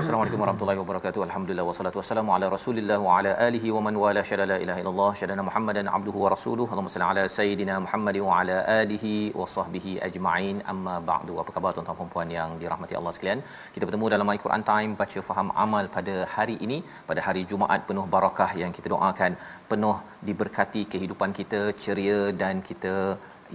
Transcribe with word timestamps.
Assalamualaikum 0.00 0.40
warahmatullahi 0.42 0.78
wabarakatuh. 0.80 1.20
Alhamdulillah 1.26 1.64
wassalatu 1.68 1.98
wassalamu 2.00 2.30
ala 2.34 2.46
Rasulillah 2.54 2.98
wa 3.04 3.14
ala 3.18 3.30
alihi 3.46 3.72
wa 3.76 3.80
man 3.86 3.94
wala 4.02 4.20
syada 4.28 4.44
la 4.50 4.56
ilaha 4.64 4.80
illallah 4.82 5.08
syadana 5.20 5.42
Muhammadan 5.48 5.86
abduhu 5.96 6.18
wa 6.24 6.28
rasuluhu. 6.34 6.68
Allahumma 6.72 6.92
salli 6.94 7.06
ala 7.12 7.24
sayidina 7.36 7.74
Muhammad 7.84 8.16
wa 8.26 8.36
ala 8.40 8.56
alihi 8.80 9.14
wa 9.40 9.46
sahbihi 9.54 9.92
ajma'in. 10.08 10.58
Amma 10.72 10.94
ba'du. 11.08 11.34
Apa 11.42 11.54
khabar 11.56 11.72
tuan-tuan 11.76 11.98
dan 12.02 12.10
puan 12.12 12.30
yang 12.36 12.52
dirahmati 12.60 12.96
Allah 13.00 13.12
sekalian? 13.16 13.42
Kita 13.76 13.84
bertemu 13.88 14.12
dalam 14.14 14.30
My 14.30 14.38
Quran 14.44 14.64
Time 14.70 14.92
baca 15.00 15.22
faham 15.30 15.50
amal 15.64 15.90
pada 15.96 16.14
hari 16.34 16.56
ini, 16.66 16.78
pada 17.10 17.22
hari 17.28 17.42
Jumaat 17.52 17.82
penuh 17.90 18.06
barakah 18.14 18.50
yang 18.62 18.74
kita 18.76 18.90
doakan 18.94 19.34
penuh 19.72 19.96
diberkati 20.28 20.84
kehidupan 20.94 21.32
kita 21.40 21.62
ceria 21.86 22.20
dan 22.44 22.62
kita 22.70 22.94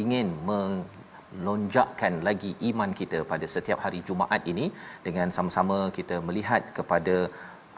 ingin 0.06 0.28
meng 0.50 0.76
lonjakkan 1.48 2.14
lagi 2.28 2.52
iman 2.70 2.92
kita 3.00 3.20
pada 3.32 3.46
setiap 3.56 3.80
hari 3.86 4.00
Jumaat 4.10 4.44
ini 4.54 4.66
dengan 5.08 5.28
sama-sama 5.38 5.80
kita 5.98 6.18
melihat 6.28 6.64
kepada 6.78 7.16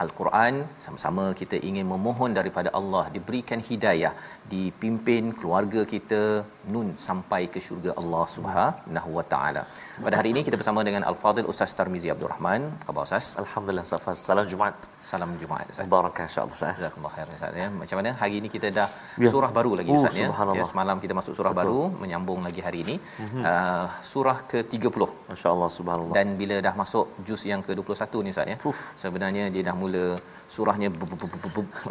Al-Quran 0.03 0.55
sama-sama 0.85 1.25
kita 1.41 1.57
ingin 1.67 1.85
memohon 1.91 2.31
daripada 2.37 2.69
Allah 2.79 3.03
diberikan 3.15 3.59
hidayah 3.69 4.11
dipimpin 4.53 5.31
keluarga 5.39 5.81
kita 5.93 6.21
nun 6.73 6.89
sampai 7.07 7.41
ke 7.53 7.61
syurga 7.67 7.93
Allah 8.01 8.25
Subhanahu 8.35 9.11
wa 9.17 9.25
taala. 9.33 9.63
Pada 10.07 10.17
hari 10.19 10.31
ini 10.35 10.43
kita 10.47 10.59
bersama 10.61 10.83
dengan 10.89 11.05
Al-Fadil 11.11 11.49
Ustaz 11.53 11.77
Tarmizi 11.79 12.11
Abdul 12.15 12.31
Rahman. 12.33 12.63
Apa 12.81 12.91
khabar 12.91 13.07
Ustaz? 13.07 13.27
Alhamdulillah 13.43 13.87
Safas. 13.93 14.19
Salam 14.31 14.47
Jumaat. 14.53 14.94
Salam 15.05 15.31
Jumaat 15.41 15.69
Ustaz. 15.71 15.85
Barakah 15.93 16.23
insya-Allah 16.27 16.55
Ustaz. 16.57 16.75
Jazakallah 16.81 17.11
khair 17.15 17.27
Ustaz 17.37 17.53
ya. 17.61 17.67
Macam 17.81 17.95
mana 18.01 18.09
hari 18.21 18.35
ini 18.41 18.47
kita 18.55 18.67
dah 18.77 18.87
Ya. 19.23 19.29
surah 19.33 19.51
baru 19.57 19.71
lagi 19.79 19.89
Oh, 19.93 20.01
Ustaz 20.01 20.17
ya. 20.17 20.27
ya. 20.59 20.65
Semalam 20.71 20.97
kita 21.03 21.13
masuk 21.19 21.33
surah 21.37 21.53
Betul. 21.53 21.61
baru 21.61 21.79
menyambung 22.01 22.39
lagi 22.47 22.61
hari 22.67 22.79
ini. 22.85 22.95
Uh, 23.21 23.85
surah 24.11 24.37
ke-30 24.51 24.97
Masya-Allah 25.29 25.69
subhanallah. 25.77 26.15
dan 26.17 26.27
bila 26.41 26.57
dah 26.67 26.73
masuk 26.81 27.05
juz 27.27 27.41
yang 27.51 27.61
ke-21 27.67 28.13
ni 28.25 28.29
Ustaz 28.35 28.47
ya. 28.53 28.57
Sebenarnya 29.03 29.43
dia 29.53 29.61
dah 29.69 29.75
mula 29.77 30.05
surahnya 30.55 30.89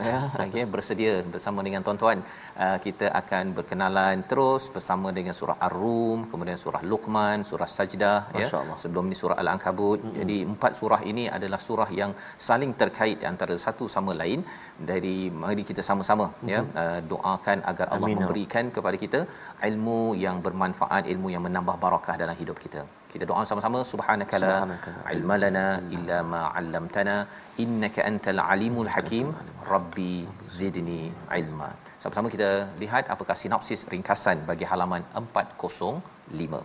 ya 0.09 0.19
okey 0.45 0.65
bersedia 0.75 1.15
bersama 1.35 1.61
dengan 1.67 1.83
tuan-tuan 1.87 2.19
uh, 2.65 2.79
kita 2.87 3.07
akan 3.21 3.45
berkenalan 3.57 4.25
terus 4.31 4.65
bersama 4.75 5.09
dengan 5.19 5.35
surah 5.41 5.57
Ar-Rum, 5.67 6.21
kemudian 6.31 6.59
surah 6.65 6.83
Luqman, 6.91 7.39
surah 7.51 7.69
Sajdah 7.77 8.21
ya. 8.41 8.47
Sebelum 8.83 9.05
ni 9.11 9.17
surah 9.23 9.37
Al-Ankabut. 9.43 9.99
Mm-hmm. 10.01 10.19
Jadi 10.21 10.37
empat 10.53 10.73
surah 10.81 11.01
ini 11.11 11.25
adalah 11.37 11.61
surah 11.69 11.91
yang 12.01 12.13
saling 12.49 12.73
terkait 12.83 13.21
antara 13.33 13.57
satu 13.67 13.87
sama 13.97 14.15
lain 14.23 14.43
dari 14.91 15.17
mari 15.45 15.65
kita 15.71 15.85
sama-sama 15.91 16.27
mm-hmm. 16.29 16.53
ya 16.55 16.61
uh, 16.83 17.01
doakan 17.13 17.59
agar 17.73 17.87
Allah 17.95 18.09
Amin, 18.09 18.17
ya 18.17 18.21
memberikan 18.23 18.67
kepada 18.77 18.97
kita 19.05 19.23
ilmu 19.71 20.01
yang 20.27 20.39
bermanfaat, 20.47 21.05
ilmu 21.15 21.31
yang 21.37 21.45
menambah 21.49 21.77
barakah 21.87 22.17
dalam 22.23 22.37
hidup 22.43 22.59
kita. 22.67 22.83
Kita 23.15 23.25
doa 23.31 23.43
sama-sama 23.49 23.81
subhanaka 23.91 24.37
la 24.45 24.53
Subhanaka 24.53 24.91
la 24.95 25.11
ilma 25.17 25.35
lana 25.43 25.67
illa 25.97 26.19
ma 26.33 26.41
'allamtana 26.59 27.17
innaka 27.65 28.01
antal 28.11 28.41
alimul 28.53 28.91
hakim 28.95 29.27
rabbi 29.73 30.15
zidni 30.57 31.03
ilma. 31.41 31.71
Sama-sama 32.03 32.29
kita 32.35 32.49
lihat 32.83 33.05
apakah 33.15 33.37
sinopsis 33.43 33.83
ringkasan 33.93 34.41
bagi 34.49 34.67
halaman 34.71 35.05
405. 35.21 36.61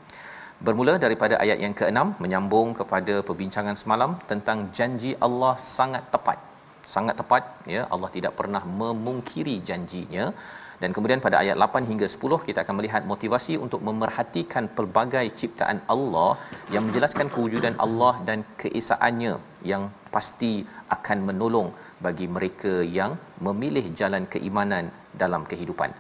Bermula 0.68 0.94
daripada 1.04 1.36
ayat 1.44 1.60
yang 1.66 1.76
ke-6 1.82 2.00
menyambung 2.24 2.70
kepada 2.80 3.14
perbincangan 3.28 3.78
semalam 3.82 4.14
tentang 4.32 4.60
janji 4.80 5.12
Allah 5.28 5.54
sangat 5.76 6.04
tepat. 6.16 6.40
Sangat 6.96 7.16
tepat 7.22 7.44
ya 7.76 7.84
Allah 7.94 8.10
tidak 8.16 8.34
pernah 8.40 8.64
memungkiri 8.82 9.56
janjinya 9.70 10.26
dan 10.82 10.90
kemudian 10.96 11.22
pada 11.26 11.38
ayat 11.44 11.56
8 11.66 11.90
hingga 11.92 12.08
10 12.16 12.46
kita 12.48 12.60
akan 12.64 12.76
melihat 12.80 13.04
motivasi 13.12 13.54
untuk 13.66 13.82
memerhatikan 13.88 14.66
pelbagai 14.78 15.26
ciptaan 15.40 15.80
Allah 15.94 16.32
yang 16.74 16.84
menjelaskan 16.88 17.28
kewujudan 17.34 17.76
Allah 17.86 18.14
dan 18.30 18.42
keesaannya 18.62 19.34
yang 19.72 19.84
pasti 20.16 20.54
akan 20.96 21.20
menolong 21.30 21.70
bagi 22.06 22.28
mereka 22.36 22.74
yang 23.00 23.14
memilih 23.48 23.86
jalan 24.00 24.24
keimanan 24.34 24.88
dalam 25.22 25.44
kehidupan. 25.52 25.92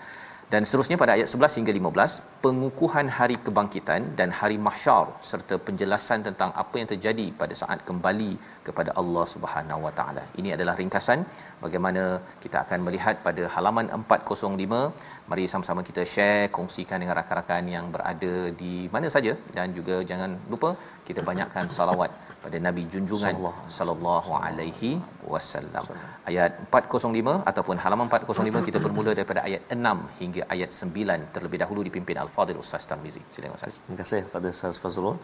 Dan 0.54 0.66
seterusnya 0.68 0.98
pada 1.02 1.14
ayat 1.16 1.28
11 1.32 1.58
hingga 1.58 1.74
15, 1.78 2.14
pengukuhan 2.44 3.08
hari 3.18 3.36
kebangkitan 3.46 4.02
dan 4.20 4.30
hari 4.38 4.58
mahsyar 4.68 5.06
serta 5.28 5.56
penjelasan 5.66 6.26
tentang 6.28 6.50
apa 6.62 6.76
yang 6.80 6.88
terjadi 6.92 7.26
pada 7.42 7.54
saat 7.60 7.80
kembali 7.90 8.32
kepada 8.68 8.92
Allah 9.02 9.26
Subhanahu 9.34 9.86
Wa 9.86 9.94
Taala. 9.98 10.24
Ini 10.42 10.50
adalah 10.56 10.74
ringkasan 10.82 11.22
bagaimana 11.66 12.04
kita 12.46 12.58
akan 12.66 12.80
melihat 12.88 13.22
pada 13.28 13.46
halaman 13.56 13.94
405. 14.00 14.82
Mari 15.30 15.46
sama-sama 15.54 15.84
kita 15.90 16.02
share, 16.14 16.50
kongsikan 16.58 16.98
dengan 17.04 17.18
rakan-rakan 17.22 17.70
yang 17.76 17.86
berada 17.94 18.34
di 18.64 18.74
mana 18.96 19.06
saja 19.18 19.36
dan 19.58 19.78
juga 19.78 19.98
jangan 20.14 20.34
lupa 20.54 20.72
kita 21.09 21.22
banyakkan 21.30 21.70
salawat 21.78 22.09
pada 22.44 22.58
Nabi 22.66 22.84
junjungan 22.94 23.36
sallallahu 23.78 24.32
alaihi 24.46 24.92
wasallam. 25.32 25.86
Ayat 26.30 26.52
405 26.78 27.36
ataupun 27.52 27.76
halaman 27.84 28.08
405 28.12 28.68
kita 28.68 28.80
bermula 28.86 29.12
daripada 29.20 29.42
ayat 29.50 29.62
6 29.76 30.22
hingga 30.22 30.42
ayat 30.56 30.72
9 30.78 31.34
terlebih 31.36 31.60
dahulu 31.64 31.84
dipimpin 31.88 32.18
Al-Fadil 32.24 32.62
Ustaz 32.64 32.86
Tarmizi. 32.92 33.24
Silakan 33.36 33.58
Ustaz. 33.60 33.76
Terima 33.82 33.98
kasih 34.02 34.22
kepada 34.28 34.48
Ustaz 34.56 34.78
Fazrul. 34.84 35.18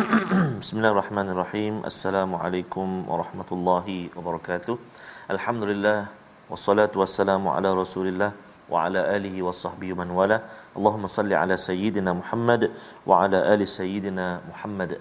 Bismillahirrahmanirrahim. 0.62 1.74
Assalamualaikum 1.90 2.88
warahmatullahi 3.10 3.98
wabarakatuh. 4.16 4.76
Alhamdulillah 5.34 5.98
wassalatu 6.52 7.02
wassalamu 7.02 7.52
ala 7.56 7.70
Rasulillah 7.82 8.30
wa 8.72 8.84
ala 8.86 9.00
alihi 9.16 9.44
wa 9.48 9.54
sahbihi 9.64 9.96
man 10.00 10.10
wala. 10.18 10.38
Allahumma 10.78 11.12
salli 11.16 11.36
ala 11.42 11.56
sayyidina 11.68 12.12
Muhammad 12.20 12.62
wa 13.10 13.20
ala 13.24 13.40
ali 13.54 13.66
sayyidina 13.78 14.26
Muhammad. 14.50 14.92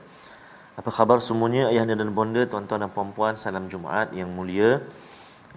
Apa 0.81 0.91
khabar 0.97 1.17
semuanya 1.21 1.63
ayahanda 1.69 1.93
dan 2.01 2.09
bonda, 2.17 2.41
tuan-tuan 2.51 2.81
dan 2.83 2.89
puan-puan, 2.93 3.33
salam 3.41 3.65
Jumaat 3.71 4.07
yang 4.19 4.29
mulia. 4.37 4.69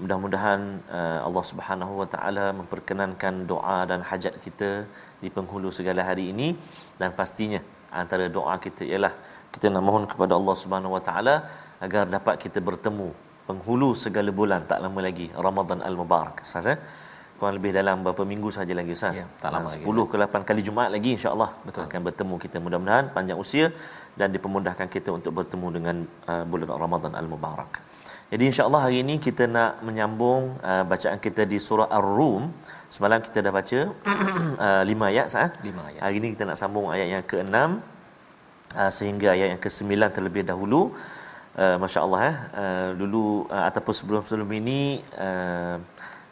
Mudah-mudahan 0.00 0.60
uh, 0.96 1.20
Allah 1.26 1.44
Subhanahu 1.50 1.92
Wa 2.00 2.08
Taala 2.14 2.44
memperkenankan 2.58 3.48
doa 3.52 3.78
dan 3.90 4.04
hajat 4.04 4.36
kita 4.44 4.84
di 5.22 5.28
penghulu 5.36 5.72
segala 5.78 6.04
hari 6.08 6.24
ini 6.32 6.48
dan 7.00 7.16
pastinya 7.20 7.60
antara 8.00 8.28
doa 8.36 8.56
kita 8.66 8.84
ialah 8.90 9.12
kita 9.54 9.72
nak 9.72 9.84
mohon 9.88 10.04
kepada 10.12 10.36
Allah 10.36 10.56
Subhanahu 10.62 10.92
Wa 10.96 11.02
Taala 11.08 11.34
agar 11.80 12.04
dapat 12.16 12.36
kita 12.44 12.60
bertemu 12.68 13.08
penghulu 13.48 13.96
segala 14.04 14.28
bulan 14.28 14.68
tak 14.72 14.84
lama 14.84 15.00
lagi 15.08 15.32
Ramadan 15.46 15.80
Al-Mubarak. 15.88 16.44
Ustaz 16.44 16.68
eh? 16.68 16.78
Kurang 17.38 17.54
lebih 17.58 17.74
dalam 17.74 18.06
berapa 18.06 18.22
minggu 18.32 18.48
saja 18.56 18.72
lagi 18.78 18.94
Ustaz. 18.94 19.16
Ya, 19.18 19.26
tak 19.42 19.50
lama 19.54 19.66
lagi. 19.66 19.82
10 19.82 20.10
ke 20.10 20.16
8 20.22 20.48
kali 20.48 20.60
Jumaat 20.66 20.90
lagi 20.94 21.10
insya-Allah 21.16 21.50
Betul. 21.66 21.82
akan 21.86 22.00
bertemu 22.08 22.34
kita 22.44 22.56
mudah-mudahan 22.64 23.06
panjang 23.16 23.38
usia 23.44 23.66
dan 24.14 24.30
dipermudahkan 24.34 24.86
kita 24.86 25.10
untuk 25.18 25.32
bertemu 25.38 25.68
dengan 25.76 25.96
uh, 26.30 26.44
bulan 26.46 26.70
Ramadan 26.84 27.12
Al-Mubarak. 27.20 27.72
Jadi 28.30 28.44
insya-Allah 28.50 28.80
hari 28.86 28.98
ini 29.04 29.14
kita 29.26 29.44
nak 29.56 29.82
menyambung 29.86 30.62
uh, 30.62 30.84
bacaan 30.86 31.18
kita 31.26 31.42
di 31.52 31.58
surah 31.66 31.90
Ar-Rum. 31.98 32.54
Semalam 32.94 33.18
kita 33.26 33.38
dah 33.46 33.52
baca 33.58 33.80
uh, 34.66 34.82
5 34.86 35.10
ayat 35.10 35.26
sah. 35.34 35.50
Lima 35.66 35.82
ayat. 35.90 36.00
Hari 36.06 36.16
ini 36.22 36.28
kita 36.38 36.46
nak 36.46 36.58
sambung 36.62 36.86
ayat 36.94 37.08
yang 37.14 37.24
ke-6 37.26 37.56
uh, 38.78 38.90
sehingga 38.94 39.28
ayat 39.34 39.48
yang 39.58 39.60
ke-9 39.66 39.90
terlebih 40.14 40.46
dahulu. 40.46 40.94
Uh, 41.58 41.76
Masya 41.82 42.00
Allah 42.06 42.20
eh. 42.30 42.36
Uh, 42.62 42.90
dulu 42.94 43.24
uh, 43.50 43.64
ataupun 43.68 43.94
sebelum-sebelum 43.98 44.50
ini 44.62 45.02
uh, 45.18 45.76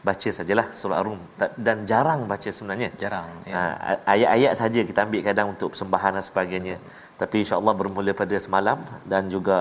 baca 0.09 0.29
sajalah 0.39 0.67
surah 0.81 0.99
ar-rum. 1.01 1.21
Dan 1.67 1.87
jarang 1.91 2.21
baca 2.33 2.51
sebenarnya 2.57 2.89
jarang 3.03 3.29
ya. 3.53 3.55
ha, 3.55 3.95
ayat-ayat 4.15 4.53
saja 4.63 4.81
kita 4.91 5.01
ambil 5.07 5.23
kadang 5.29 5.49
untuk 5.55 5.69
persembahan 5.75 6.19
dan 6.19 6.25
sebagainya. 6.31 6.77
Tapi 7.21 7.37
insyaallah 7.45 7.75
bermula 7.81 8.13
pada 8.23 8.37
semalam 8.47 8.79
dan 9.13 9.31
juga 9.35 9.57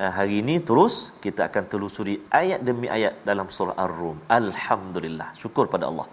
uh, 0.00 0.12
hari 0.18 0.42
ini 0.42 0.56
terus 0.68 0.94
kita 1.24 1.42
akan 1.48 1.64
telusuri 1.72 2.16
ayat 2.42 2.60
demi 2.68 2.90
ayat 2.96 3.14
dalam 3.30 3.48
surah 3.56 3.78
ar-rum. 3.86 4.18
Alhamdulillah. 4.40 5.30
Syukur 5.42 5.66
pada 5.74 5.86
Allah. 5.90 6.08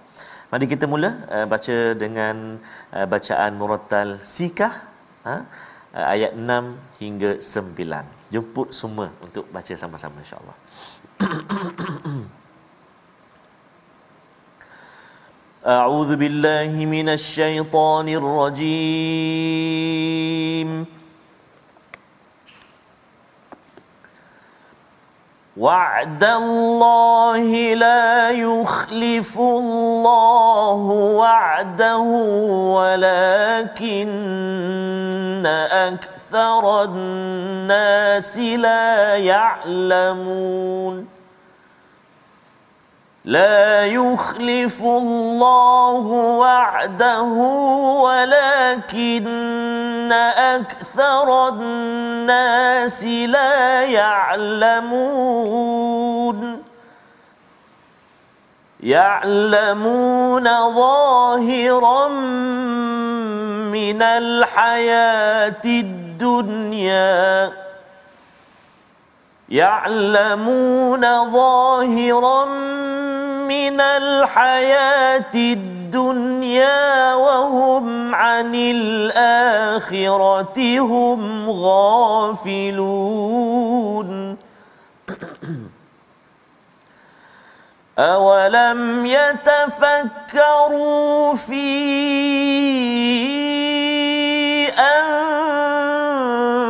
Mari 0.54 0.66
kita 0.74 0.86
mula 0.94 1.10
uh, 1.36 1.46
baca 1.54 1.78
dengan 2.04 2.36
uh, 2.98 3.08
bacaan 3.14 3.52
murattal 3.62 4.10
sikah 4.22 4.74
ha? 5.26 5.36
uh, 5.98 6.06
ayat 6.14 6.32
6 6.38 7.02
hingga 7.02 7.32
9 7.42 8.34
jemput 8.34 8.70
semua 8.82 9.08
untuk 9.26 9.46
baca 9.56 9.74
sama-sama 9.78 10.18
insyaallah 10.26 10.58
أعوذ 15.68 16.16
بالله 16.16 16.86
من 16.86 17.10
الشيطان 17.10 18.10
الرجيم. 18.10 19.44
وعد 25.58 26.24
الله 26.24 27.74
لا 27.74 28.30
يخلف 28.32 29.40
الله 29.40 30.82
وعده 31.24 32.00
ولكن 32.76 34.04
أكثر 35.72 36.84
الناس 36.84 38.38
لا 38.38 39.18
يعلمون. 39.18 41.13
لا 43.26 43.86
يخلف 43.86 44.82
الله 44.82 46.06
وعده 46.40 47.22
ولكن 48.04 49.28
أكثر 50.38 51.50
الناس 51.50 53.06
لا 53.06 53.84
يعلمون. 53.84 55.04
يعلمون 58.80 60.44
ظاهرا 60.76 62.08
من 63.72 64.02
الحياة 64.02 65.62
الدنيا. 65.66 67.52
يعلمون 69.50 71.32
ظاهرا 71.32 72.46
من 73.54 73.82
الحياة 73.82 75.34
الدنيا 75.36 77.14
وهم 77.14 78.16
عن 78.16 78.56
الآخرة 78.56 80.00
هم 80.80 81.50
غافلون. 81.50 82.84
أولم 88.00 89.06
يتفكروا 89.06 90.56
في 91.36 91.74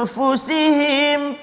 أنفسهم 0.03 1.35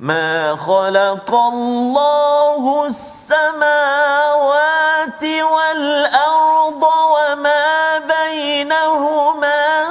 ما 0.00 0.56
خلق 0.56 1.34
الله 1.34 2.86
السماوات 2.86 3.64
والأرض 5.24 6.82
وما 6.82 7.98
بينهما 7.98 9.88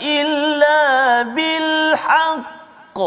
إلا 0.00 1.22
بالحق 1.22 2.98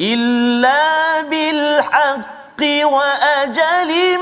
إلا 0.00 1.20
بالحق 1.20 2.62
وأجل 2.62 4.18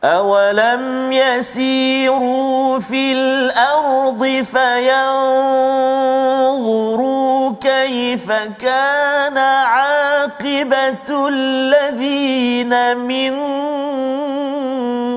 أولم 0.03 1.11
يسيروا 1.11 2.79
في 2.79 3.11
الأرض 3.11 4.25
فينظروا 4.51 5.19
كيف 7.61 8.31
كان 8.59 9.38
عاقبة 9.38 11.27
الذين 11.27 12.97
من 12.97 13.33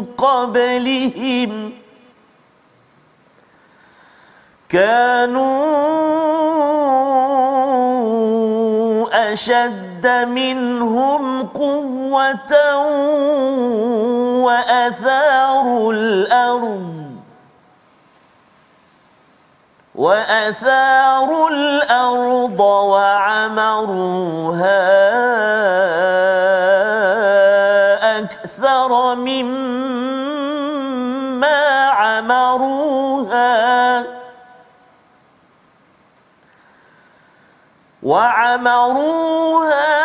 قبلهم؟ 0.07 1.73
كانوا 4.69 5.83
أشد 9.33 10.07
منهم 10.29 11.43
قوة 11.43 12.77
وأثاروا 14.45 15.93
الأرض. 15.93 17.02
وأثاروا 20.03 21.51
الأرض 21.51 22.61
وعمروها 22.91 24.83
أكثر 28.19 29.15
مما 29.15 29.59
عمروها 31.89 33.53
وعمروها 38.03 40.02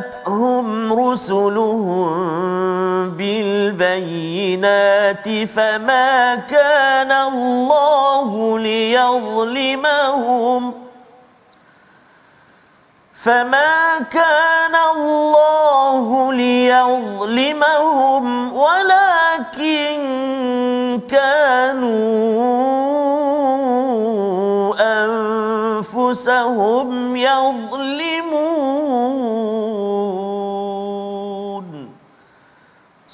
وجاءتهم 0.00 0.92
رسلهم 0.92 2.10
بالبينات 3.10 4.88
فما 5.54 6.34
كان 6.34 7.12
الله 7.12 8.58
ليظلمهم 8.58 10.12
فما 13.14 13.98
كان 14.10 14.74
الله 14.96 16.32
ليظلمهم 16.32 17.82
ولكن 18.52 20.00
كانوا 21.10 21.39
أنفسهم 26.09 26.89
يظلمون 27.29 28.35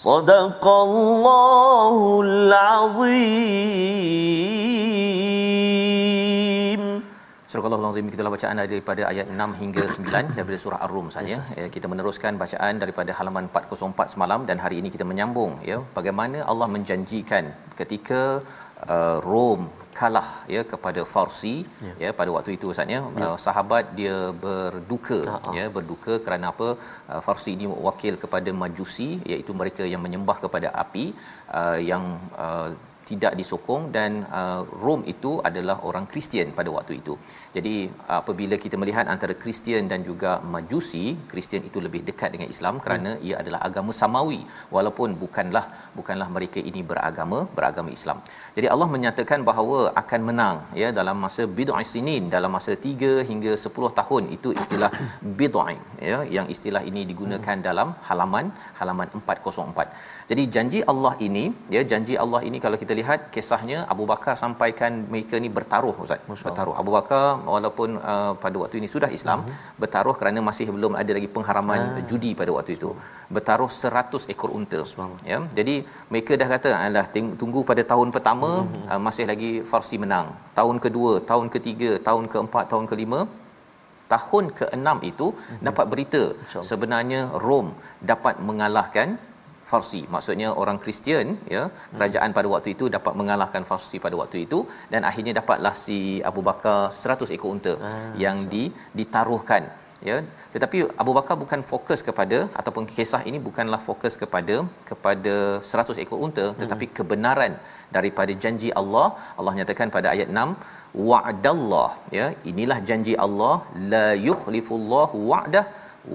صدق 0.08 0.64
الله 0.68 1.96
العظيم 2.26 3.32
Surah 7.52 7.68
Al-Azim 7.68 8.08
kita 8.12 8.24
bacaan 8.36 8.58
daripada 8.64 9.02
ayat 9.12 9.28
6 9.28 9.60
hingga 9.62 9.84
9 9.84 10.36
daripada 10.36 10.58
surah 10.64 10.80
Ar-Rum 10.86 11.08
saja 11.16 11.36
yes, 11.36 11.50
ya. 11.60 11.66
Kita 11.76 11.86
meneruskan 11.92 12.34
bacaan 12.44 12.74
daripada 12.84 13.12
halaman 13.18 13.46
404 13.52 14.14
semalam 14.14 14.40
dan 14.50 14.58
hari 14.64 14.76
ini 14.82 14.90
kita 14.96 15.06
menyambung 15.12 15.52
ya 15.70 15.78
bagaimana 15.98 16.38
Allah 16.52 16.68
menjanjikan 16.76 17.44
ketika 17.80 18.22
uh, 18.96 19.18
Rom 19.32 19.62
kalah 19.99 20.29
ya 20.55 20.63
kepada 20.73 21.03
Farsi 21.13 21.55
ya, 21.87 21.95
ya 22.05 22.11
pada 22.19 22.31
waktu 22.37 22.51
itu 22.57 22.67
Ustaz 22.73 22.95
ya, 22.95 23.01
ya. 23.21 23.27
Uh, 23.27 23.37
sahabat 23.47 23.85
dia 23.99 24.17
berduka 24.45 25.21
Ha-ha. 25.33 25.53
ya 25.59 25.65
berduka 25.77 26.15
kerana 26.25 26.47
apa 26.53 26.69
uh, 27.13 27.21
Farsi 27.27 27.51
ini 27.57 27.69
wakil 27.89 28.17
kepada 28.25 28.53
Majusi 28.63 29.09
iaitu 29.33 29.55
mereka 29.61 29.85
yang 29.93 30.03
menyembah 30.07 30.39
kepada 30.45 30.71
api 30.85 31.07
uh, 31.61 31.79
yang 31.91 32.05
uh, 32.47 32.69
tidak 33.11 33.33
disokong 33.41 33.83
dan 33.97 34.11
uh, 34.39 34.63
Rom 34.85 35.01
itu 35.13 35.33
adalah 35.49 35.77
orang 35.89 36.07
Kristian 36.13 36.49
pada 36.59 36.71
waktu 36.77 36.93
itu. 37.01 37.15
Jadi 37.57 37.75
apabila 38.19 38.57
kita 38.65 38.77
melihat 38.83 39.07
antara 39.15 39.35
Kristian 39.43 39.85
dan 39.93 40.01
juga 40.09 40.33
Majusi, 40.55 41.05
Kristian 41.33 41.63
itu 41.69 41.79
lebih 41.87 42.01
dekat 42.09 42.31
dengan 42.35 42.49
Islam 42.55 42.75
kerana 42.85 43.11
hmm. 43.15 43.27
ia 43.27 43.37
adalah 43.43 43.61
agama 43.69 43.93
samawi 44.01 44.41
walaupun 44.77 45.15
bukanlah 45.23 45.65
bukanlah 45.99 46.29
mereka 46.37 46.61
ini 46.71 46.83
beragama 46.91 47.39
beragama 47.59 47.91
Islam. 47.99 48.19
Jadi 48.57 48.67
Allah 48.75 48.89
menyatakan 48.97 49.41
bahawa 49.51 49.79
akan 50.03 50.21
menang 50.31 50.59
ya 50.83 50.91
dalam 50.99 51.17
masa 51.27 51.45
bid'ah 51.59 51.85
sinin 51.93 52.25
dalam 52.37 52.53
masa 52.59 52.75
3 52.89 53.13
hingga 53.31 53.55
10 53.67 53.99
tahun 54.01 54.25
itu 54.37 54.51
istilah 54.63 54.91
bid'ah 55.41 55.69
ya 56.11 56.19
yang 56.37 56.49
istilah 56.57 56.85
ini 56.91 57.03
digunakan 57.13 57.57
hmm. 57.59 57.67
dalam 57.71 57.89
halaman 58.11 58.47
halaman 58.81 59.09
404. 59.23 60.16
Jadi 60.31 60.43
janji 60.55 60.79
Allah 60.93 61.13
ini, 61.27 61.43
ya 61.75 61.81
janji 61.91 62.15
Allah 62.23 62.41
ini 62.49 62.59
kalau 62.65 62.77
kita 62.83 62.93
lihat 63.01 63.21
kisahnya 63.35 63.79
Abu 63.93 64.05
Bakar 64.11 64.35
sampaikan 64.41 64.93
mereka 65.13 65.39
ni 65.45 65.49
bertaruh 65.59 65.93
Ustaz. 66.05 66.21
Masya 66.31 66.47
bertaruh. 66.49 66.75
Abu 66.81 66.91
Bakar 66.97 67.25
walaupun 67.55 67.91
uh, 68.13 68.33
pada 68.45 68.57
waktu 68.63 68.77
ini 68.81 68.89
sudah 68.95 69.11
Islam, 69.19 69.41
uh-huh. 69.43 69.77
bertaruh 69.83 70.15
kerana 70.21 70.43
masih 70.49 70.67
belum 70.77 70.95
ada 71.03 71.13
lagi 71.19 71.31
pengharaman 71.37 71.81
uh 71.85 72.03
judi 72.11 72.31
pada 72.41 72.51
waktu 72.57 72.73
itu. 72.79 72.91
Bertaruh 73.35 73.71
100 73.77 74.33
ekor 74.33 74.51
unta. 74.59 74.81
Ya. 75.31 75.39
Jadi 75.59 75.75
mereka 76.11 76.33
dah 76.41 76.49
kata 76.55 76.71
alah 76.83 77.07
tunggu 77.41 77.61
pada 77.71 77.83
tahun 77.93 78.11
pertama 78.17 78.51
uh-huh. 78.57 78.91
uh, 78.91 79.01
masih 79.07 79.27
lagi 79.31 79.53
Farsi 79.71 79.97
menang. 80.05 80.27
Tahun 80.59 80.77
kedua, 80.87 81.13
tahun 81.31 81.47
ketiga, 81.55 81.91
tahun 82.09 82.27
keempat, 82.35 82.67
tahun 82.75 82.87
kelima 82.93 83.21
tahun 84.13 84.45
ke-6 84.59 84.89
itu 85.11 85.27
uh-huh. 85.31 85.63
dapat 85.69 85.87
berita 85.93 86.23
sebenarnya 86.73 87.23
Rom 87.47 87.69
dapat 88.11 88.35
mengalahkan 88.49 89.09
Farsi. 89.71 90.01
Maksudnya 90.15 90.49
orang 90.63 90.79
Kristian 90.83 91.29
ya 91.55 91.63
kerajaan 91.95 92.31
pada 92.39 92.49
waktu 92.55 92.69
itu 92.75 92.85
dapat 92.97 93.15
mengalahkan 93.21 93.65
Farsi 93.71 93.99
pada 94.05 94.17
waktu 94.23 94.39
itu 94.47 94.59
dan 94.93 95.03
akhirnya 95.11 95.35
dapatlah 95.41 95.75
si 95.87 95.99
Abu 96.31 96.43
Bakar 96.49 96.79
100 97.05 97.35
ekor 97.37 97.51
unta 97.57 97.75
ah, 97.91 97.97
yang 98.25 98.39
di 98.53 98.65
ditaruhkan 98.99 99.65
ya. 100.09 100.17
Tetapi 100.55 100.79
Abu 101.03 101.13
Bakar 101.19 101.37
bukan 101.43 101.61
fokus 101.73 102.01
kepada 102.09 102.39
ataupun 102.61 102.85
kisah 102.97 103.23
ini 103.31 103.39
bukanlah 103.49 103.81
fokus 103.89 104.15
kepada 104.23 104.57
kepada 104.91 105.35
100 105.71 106.03
ekor 106.05 106.21
unta 106.27 106.45
hmm. 106.49 106.59
tetapi 106.61 106.89
kebenaran 106.99 107.55
daripada 107.97 108.35
janji 108.45 108.71
Allah. 108.83 109.09
Allah 109.39 109.55
nyatakan 109.59 109.91
pada 109.97 110.11
ayat 110.15 110.31
6 110.45 111.09
wa'dallah 111.11 111.91
ya. 112.19 112.29
Inilah 112.53 112.79
janji 112.91 113.17
Allah 113.27 113.55
la 113.95 114.07
yukhlifullahu 114.29 115.19
wa'dah 115.33 115.67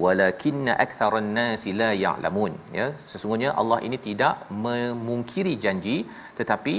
walakinna 0.02 0.72
aktharan 0.84 1.28
nasi 1.38 1.70
la 1.80 1.90
ya'lamun 2.04 2.52
ya 2.78 2.86
sesungguhnya 3.12 3.50
Allah 3.60 3.78
ini 3.86 3.98
tidak 4.08 4.34
memungkiri 4.64 5.54
janji 5.64 5.96
tetapi 6.40 6.74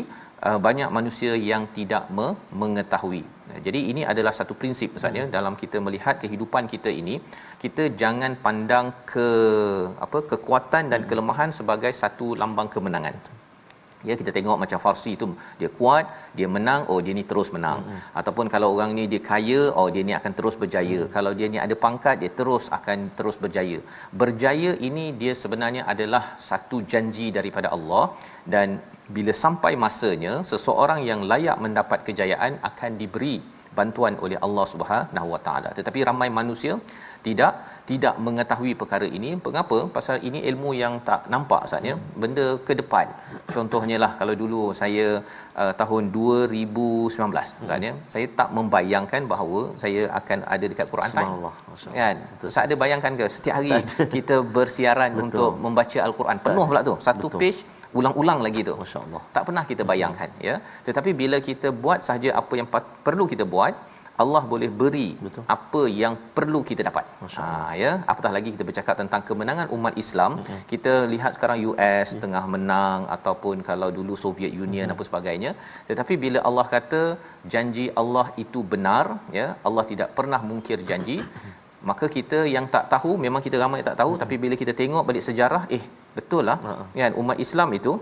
uh, 0.47 0.59
banyak 0.67 0.89
manusia 0.97 1.33
yang 1.51 1.65
tidak 1.77 2.05
me- 2.17 2.37
mengetahui 2.61 3.23
jadi 3.67 3.79
ini 3.91 4.01
adalah 4.11 4.33
satu 4.39 4.53
prinsip 4.61 4.97
ustaz 4.97 5.19
ya 5.19 5.23
hmm. 5.25 5.33
dalam 5.37 5.55
kita 5.61 5.77
melihat 5.85 6.15
kehidupan 6.23 6.65
kita 6.73 6.89
ini 7.01 7.15
kita 7.63 7.85
jangan 8.01 8.33
pandang 8.45 8.89
ke 9.13 9.27
apa 10.05 10.19
kekuatan 10.31 10.83
dan 10.93 11.01
hmm. 11.01 11.09
kelemahan 11.11 11.51
sebagai 11.59 11.93
satu 12.03 12.27
lambang 12.43 12.71
kemenangan 12.75 13.17
ya 14.09 14.13
kita 14.19 14.31
tengok 14.37 14.57
macam 14.63 14.79
Farsi 14.85 15.11
itu 15.17 15.27
dia 15.59 15.69
kuat 15.79 16.05
dia 16.37 16.47
menang 16.55 16.81
oh 16.91 16.99
dia 17.05 17.15
ni 17.19 17.23
terus 17.31 17.49
menang. 17.55 17.79
Hmm. 17.87 18.01
ataupun 18.19 18.45
kalau 18.53 18.69
orang 18.75 18.91
ni 18.97 19.03
dia 19.13 19.21
kaya 19.31 19.61
oh 19.79 19.87
dia 19.95 20.03
ni 20.09 20.15
akan 20.19 20.33
terus 20.39 20.55
berjaya. 20.63 20.99
Hmm. 21.01 21.11
kalau 21.15 21.31
dia 21.39 21.49
ni 21.53 21.59
ada 21.65 21.77
pangkat 21.85 22.15
dia 22.23 22.31
terus 22.39 22.65
akan 22.77 22.99
terus 23.17 23.37
berjaya. 23.43 23.79
Berjaya 24.21 24.73
ini 24.89 25.05
dia 25.21 25.35
sebenarnya 25.43 25.83
adalah 25.93 26.23
satu 26.49 26.79
janji 26.93 27.29
daripada 27.39 27.69
Allah. 27.77 28.05
Dan 28.53 28.69
bila 29.15 29.33
sampai 29.43 29.73
masanya 29.85 30.33
seseorang 30.51 31.01
yang 31.09 31.21
layak 31.31 31.57
mendapat 31.65 31.99
kejayaan 32.07 32.53
akan 32.69 32.91
diberi 33.01 33.35
bantuan 33.77 34.15
oleh 34.25 34.37
Allah 34.45 34.65
Subhanahu 34.73 35.27
Wa 35.33 35.41
Taala. 35.45 35.69
Tetapi 35.77 35.99
ramai 36.09 36.29
manusia 36.39 36.73
tidak 37.27 37.53
tidak 37.89 38.15
mengetahui 38.25 38.71
perkara 38.81 39.07
ini. 39.17 39.29
Mengapa? 39.45 39.77
Pasal 39.95 40.17
ini 40.27 40.39
ilmu 40.49 40.71
yang 40.81 40.93
tak 41.07 41.21
nampak 41.33 41.61
saatnya 41.71 41.95
benda 42.21 42.45
ke 42.67 42.73
depan. 42.81 43.07
Contohnya 43.55 43.97
lah 44.03 44.11
kalau 44.19 44.33
dulu 44.41 44.61
saya 44.81 45.07
uh, 45.61 45.73
tahun 45.81 46.03
2019 46.15 47.67
saatnya 47.67 47.91
hmm. 47.93 48.01
saya 48.13 48.27
tak 48.39 48.49
membayangkan 48.57 49.21
bahawa 49.33 49.61
saya 49.83 50.01
akan 50.19 50.39
ada 50.55 50.65
dekat 50.71 50.87
Quran 50.93 51.11
Time. 51.17 51.31
Kan? 51.99 52.15
Tak 52.55 52.63
ada 52.67 52.75
bayangkan 52.83 53.13
ke 53.19 53.27
setiap 53.35 53.55
hari 53.59 53.71
kita 54.15 54.37
bersiaran 54.57 55.11
Betul. 55.11 55.25
untuk 55.27 55.51
membaca 55.65 55.99
al-Quran? 56.07 56.37
Penuh 56.47 56.65
pula 56.71 56.81
tu. 56.89 56.95
Satu 57.07 57.27
Betul. 57.27 57.41
page 57.43 57.61
ulang-ulang 57.99 58.39
lagi 58.45 58.61
tu. 58.69 58.75
Masyaallah. 58.83 59.21
Tak 59.35 59.43
pernah 59.47 59.63
kita 59.71 59.83
bayangkan 59.91 60.29
hmm. 60.33 60.45
ya. 60.47 60.55
Tetapi 60.87 61.11
bila 61.21 61.37
kita 61.49 61.67
buat 61.83 61.99
sahaja 62.07 62.29
apa 62.41 62.53
yang 62.59 62.69
perlu 63.07 63.27
kita 63.33 63.45
buat 63.55 63.73
Allah 64.21 64.41
boleh 64.51 64.69
beri 64.79 65.07
Betul. 65.25 65.43
apa 65.55 65.81
yang 66.01 66.13
perlu 66.35 66.59
kita 66.69 66.81
dapat. 66.89 67.05
Ha 67.35 67.45
ya, 67.81 67.91
apatah 68.11 68.31
lagi 68.35 68.49
kita 68.55 68.65
bercakap 68.69 68.95
tentang 69.01 69.21
kemenangan 69.29 69.67
umat 69.75 69.93
Islam, 70.03 70.31
Betul. 70.39 70.59
kita 70.71 70.93
lihat 71.13 71.31
sekarang 71.37 71.57
US 71.69 72.07
ya. 72.13 72.19
tengah 72.23 72.43
menang 72.55 73.01
ataupun 73.15 73.65
kalau 73.69 73.89
dulu 73.97 74.13
Soviet 74.25 74.53
Union 74.65 74.85
Betul. 74.85 74.95
apa 74.95 75.09
sebagainya. 75.09 75.51
Tetapi 75.89 76.13
bila 76.25 76.41
Allah 76.49 76.65
kata 76.75 77.01
janji 77.53 77.87
Allah 78.01 78.27
itu 78.43 78.61
benar, 78.73 79.05
ya, 79.39 79.47
Allah 79.67 79.85
tidak 79.91 80.11
pernah 80.19 80.41
mungkir 80.51 80.79
janji. 80.91 81.17
Maka 81.89 82.05
kita 82.17 82.39
yang 82.55 82.65
tak 82.73 82.85
tahu 82.93 83.11
memang 83.23 83.41
kita 83.45 83.57
ramai 83.61 83.79
tak 83.87 83.97
tahu 84.01 84.11
tapi 84.21 84.35
bila 84.43 84.55
kita 84.61 84.73
tengok 84.81 85.03
balik 85.07 85.23
sejarah 85.27 85.63
eh 85.77 85.83
betul 86.17 86.43
lah 86.49 86.55
uh-huh. 86.63 86.85
kan 87.01 87.13
umat 87.21 87.37
Islam 87.45 87.69
itu 87.79 87.93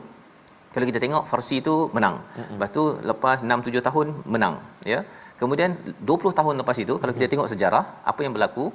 kalau 0.74 0.86
kita 0.90 1.00
tengok 1.04 1.24
Farsi 1.32 1.56
itu 1.64 1.74
menang. 1.96 2.16
Uh-huh. 2.22 2.52
Lepas 2.56 2.70
tu 2.78 2.84
lepas 3.10 3.38
6 3.42 3.66
7 3.74 3.88
tahun 3.88 4.08
menang 4.34 4.56
ya. 4.94 5.00
Kemudian 5.42 5.72
20 6.10 6.38
tahun 6.40 6.56
lepas 6.62 6.78
itu 6.86 6.96
kalau 7.02 7.14
kita 7.18 7.28
tengok 7.34 7.50
sejarah 7.54 7.84
apa 8.12 8.20
yang 8.26 8.34
berlaku 8.36 8.66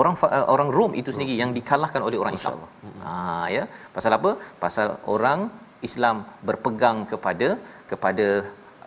orang 0.00 0.14
uh, 0.36 0.46
orang 0.54 0.68
Rom 0.76 0.92
itu 1.00 1.10
sendiri 1.14 1.34
yang 1.42 1.50
dikalahkan 1.58 2.02
oleh 2.08 2.18
orang 2.22 2.34
Islam. 2.38 2.58
Ha 3.04 3.14
ya. 3.56 3.64
Pasal 3.96 4.12
apa? 4.18 4.30
Pasal 4.64 4.88
orang 5.14 5.40
Islam 5.88 6.16
berpegang 6.48 6.98
kepada 7.12 7.48
kepada 7.92 8.26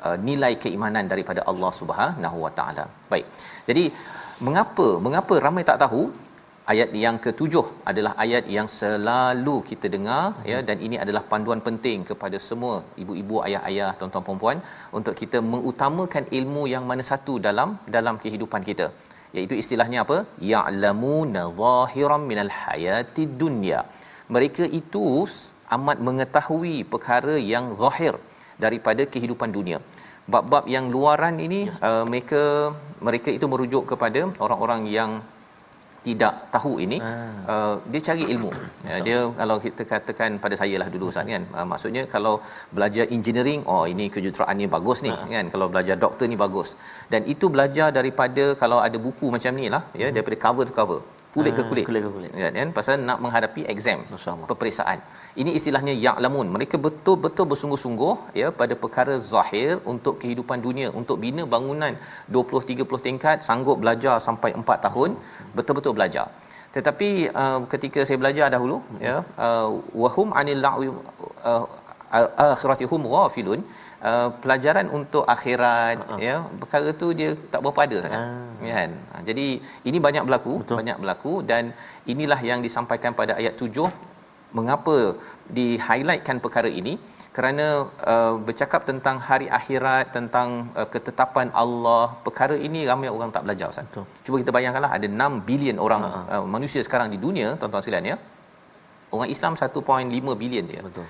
uh, 0.05 0.17
nilai 0.27 0.53
keimanan 0.63 1.07
daripada 1.13 1.41
Allah 1.51 1.71
Subhanahu 1.79 2.37
Wa 2.45 2.51
Taala. 2.59 2.85
Baik. 3.13 3.25
Jadi 3.69 3.85
mengapa 4.47 4.87
mengapa 5.07 5.35
ramai 5.47 5.65
tak 5.71 5.81
tahu 5.83 6.03
ayat 6.71 6.89
yang 7.03 7.17
ketujuh 7.25 7.65
adalah 7.89 8.11
ayat 8.23 8.45
yang 8.55 8.67
selalu 8.77 9.55
kita 9.69 9.87
dengar 9.95 10.23
hmm. 10.33 10.45
ya 10.51 10.59
dan 10.69 10.77
ini 10.87 10.97
adalah 11.03 11.23
panduan 11.31 11.61
penting 11.67 11.99
kepada 12.09 12.37
semua 12.47 12.75
ibu-ibu 13.03 13.37
ayah-ayah 13.47 13.89
tuan-tuan 13.99 14.25
puan-puan 14.27 14.59
untuk 14.99 15.15
kita 15.21 15.39
mengutamakan 15.53 16.25
ilmu 16.39 16.63
yang 16.73 16.85
mana 16.91 17.05
satu 17.11 17.35
dalam 17.47 17.71
dalam 17.97 18.17
kehidupan 18.23 18.63
kita 18.69 18.87
iaitu 19.37 19.55
istilahnya 19.61 19.99
apa 20.05 20.17
ya'lamuna 20.53 21.43
zahiran 21.61 22.23
minal 22.31 22.51
hayati 22.61 23.25
dunya 23.41 23.81
mereka 24.35 24.63
itu 24.79 25.03
amat 25.77 25.97
mengetahui 26.07 26.75
perkara 26.93 27.35
yang 27.53 27.65
zahir 27.81 28.15
daripada 28.63 29.03
kehidupan 29.13 29.51
dunia 29.57 29.79
bab-bab 30.33 30.65
yang 30.75 30.85
luaran 30.93 31.35
ini 31.47 31.61
yes. 31.69 31.79
uh, 31.87 32.03
mereka 32.11 32.43
mereka 33.07 33.29
itu 33.37 33.45
merujuk 33.53 33.83
kepada 33.91 34.21
orang-orang 34.45 34.81
yang 34.97 35.11
tidak 36.07 36.33
tahu 36.55 36.73
ini 36.85 36.97
ah. 37.07 37.13
uh, 37.53 37.73
dia 37.91 38.01
cari 38.07 38.25
ilmu 38.33 38.51
ya, 38.89 38.97
dia 39.07 39.19
kalau 39.39 39.57
kita 39.65 39.83
katakan 39.93 40.37
pada 40.43 40.55
saya 40.61 40.75
lah 40.81 40.87
dulu 40.93 41.05
Ustaz 41.11 41.31
kan 41.35 41.45
uh, 41.57 41.65
maksudnya 41.71 42.03
kalau 42.13 42.33
belajar 42.77 43.05
engineering 43.17 43.61
oh 43.73 43.83
ini 43.93 44.07
kejuruteraan 44.15 44.57
ni 44.61 44.67
bagus 44.75 45.01
ni 45.07 45.11
ah. 45.15 45.27
kan 45.35 45.47
kalau 45.55 45.67
belajar 45.73 45.97
doktor 46.05 46.27
ni 46.33 46.39
bagus 46.45 46.71
dan 47.13 47.23
itu 47.33 47.47
belajar 47.55 47.89
daripada 47.99 48.45
kalau 48.63 48.79
ada 48.87 48.99
buku 49.07 49.29
macam 49.35 49.53
ni 49.61 49.67
lah 49.75 49.83
ya 50.01 50.07
hmm. 50.07 50.15
daripada 50.17 50.39
cover 50.45 50.65
to 50.69 50.75
cover 50.79 50.99
kulit 51.35 51.53
ke 51.57 51.63
kulit, 51.69 51.85
kulit, 51.89 52.01
ke 52.05 52.09
kulit. 52.15 52.31
Ya, 52.41 52.49
kan 52.57 52.69
pasal 52.77 52.95
nak 53.07 53.19
menghadapi 53.23 53.61
exam 53.73 53.99
peperiksaan. 54.51 54.99
Ini 55.41 55.51
istilahnya 55.59 55.93
ya'lamun. 56.05 56.47
Mereka 56.55 56.75
betul-betul 56.85 57.45
bersungguh-sungguh 57.51 58.13
ya 58.41 58.49
pada 58.61 58.73
perkara 58.83 59.15
zahir 59.33 59.71
untuk 59.93 60.15
kehidupan 60.21 60.59
dunia 60.67 60.89
untuk 60.99 61.19
bina 61.23 61.45
bangunan 61.53 61.93
20 62.37 62.69
30 62.71 63.05
tingkat 63.07 63.37
sanggup 63.47 63.79
belajar 63.83 64.15
sampai 64.27 64.51
4 64.63 64.85
tahun 64.87 65.11
betul-betul 65.57 65.95
belajar. 65.99 66.27
Tetapi 66.75 67.09
uh, 67.41 67.59
ketika 67.73 67.99
saya 68.07 68.17
belajar 68.21 68.47
dahulu 68.55 68.77
ya 69.07 69.17
uh, 69.45 69.69
wahum 70.03 70.31
anil 70.39 70.61
la'wi 70.65 70.87
uh, 71.51 71.65
akhiratihum 72.53 73.03
ghafilun 73.13 73.61
uh, 74.09 74.29
pelajaran 74.41 74.87
untuk 74.97 75.23
akhirat 75.35 75.95
uh-huh. 76.01 76.19
ya 76.27 76.35
perkara 76.61 76.89
tu 77.01 77.07
dia 77.19 77.29
tak 77.53 77.61
berapa 77.63 77.81
ada 77.87 77.97
sangat 78.03 78.21
uh. 78.21 78.69
kan 78.75 78.91
ha, 79.11 79.21
jadi 79.29 79.47
ini 79.89 79.97
banyak 80.07 80.23
berlaku 80.27 80.53
Betul. 80.61 80.77
banyak 80.81 80.97
berlaku 81.01 81.33
dan 81.51 81.73
inilah 82.13 82.39
yang 82.49 82.59
disampaikan 82.67 83.13
pada 83.19 83.35
ayat 83.41 83.55
7 83.67 83.89
mengapa 84.57 84.97
di 85.57 85.67
highlightkan 85.87 86.39
perkara 86.45 86.71
ini 86.81 86.95
kerana 87.35 87.65
uh, 88.11 88.33
bercakap 88.47 88.81
tentang 88.89 89.17
hari 89.29 89.47
akhirat 89.57 90.05
tentang 90.17 90.71
uh, 90.79 90.87
ketetapan 90.93 91.47
Allah 91.63 92.05
perkara 92.25 92.55
ini 92.67 92.87
ramai 92.91 93.11
orang 93.15 93.31
tak 93.35 93.43
belajar 93.45 93.67
Ustaz. 93.73 93.87
Betul. 93.89 94.05
Cuba 94.23 94.35
kita 94.41 94.51
bayangkanlah 94.55 94.91
ada 94.97 95.07
6 95.11 95.43
bilion 95.49 95.77
orang 95.85 96.03
uh, 96.35 96.45
manusia 96.55 96.81
sekarang 96.87 97.11
di 97.13 97.19
dunia 97.25 97.59
tuan-tuan 97.59 97.83
sekalian 97.83 98.07
ya. 98.11 98.17
Orang 99.15 99.29
Islam 99.35 99.53
1.5 99.59 100.41
bilion 100.43 100.65
dia. 100.71 100.81
Betul 100.87 101.07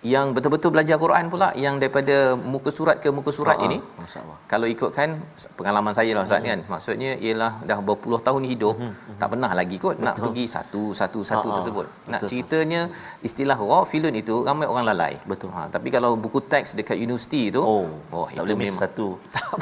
yang 0.00 0.26
betul-betul 0.36 0.70
belajar 0.74 0.96
Quran 1.02 1.24
pula 1.32 1.48
yang 1.64 1.74
daripada 1.80 2.16
muka 2.52 2.70
surat 2.76 2.96
ke 3.04 3.08
muka 3.16 3.30
surat 3.38 3.56
uh-huh. 3.56 3.66
ini 3.68 3.78
masyaallah 4.00 4.36
kalau 4.52 4.66
ikutkan 4.74 5.20
pengalaman 5.58 5.92
saya 5.98 6.12
lah 6.16 6.22
ustaz 6.24 6.40
uh-huh. 6.40 6.50
kan 6.50 6.60
maksudnya 6.72 7.10
ialah 7.26 7.52
dah 7.70 7.78
berpuluh 7.88 8.20
tahun 8.28 8.44
hidup 8.52 8.74
uh-huh. 8.80 9.16
tak 9.20 9.28
pernah 9.32 9.50
lagi 9.60 9.76
kot 9.84 9.96
betul. 9.96 10.06
nak 10.06 10.16
pergi 10.22 10.44
satu 10.56 10.82
satu 11.00 11.20
satu 11.30 11.46
uh-huh. 11.48 11.56
tersebut 11.58 11.86
betul. 11.92 12.12
nak 12.12 12.20
ceritanya 12.32 12.82
istilah 13.28 13.58
raw 13.72 13.82
filun 13.92 14.16
itu 14.22 14.36
ramai 14.48 14.68
orang 14.72 14.86
lalai 14.90 15.14
betul 15.32 15.52
ha 15.56 15.68
tapi 15.76 15.92
kalau 15.96 16.12
buku 16.24 16.40
teks 16.54 16.72
dekat 16.80 16.96
universiti 17.06 17.42
tu 17.58 17.62
oh, 17.72 17.86
oh 18.16 18.26
tak 18.36 18.42
boleh 18.44 18.58
miss 18.62 18.80
satu 18.84 19.08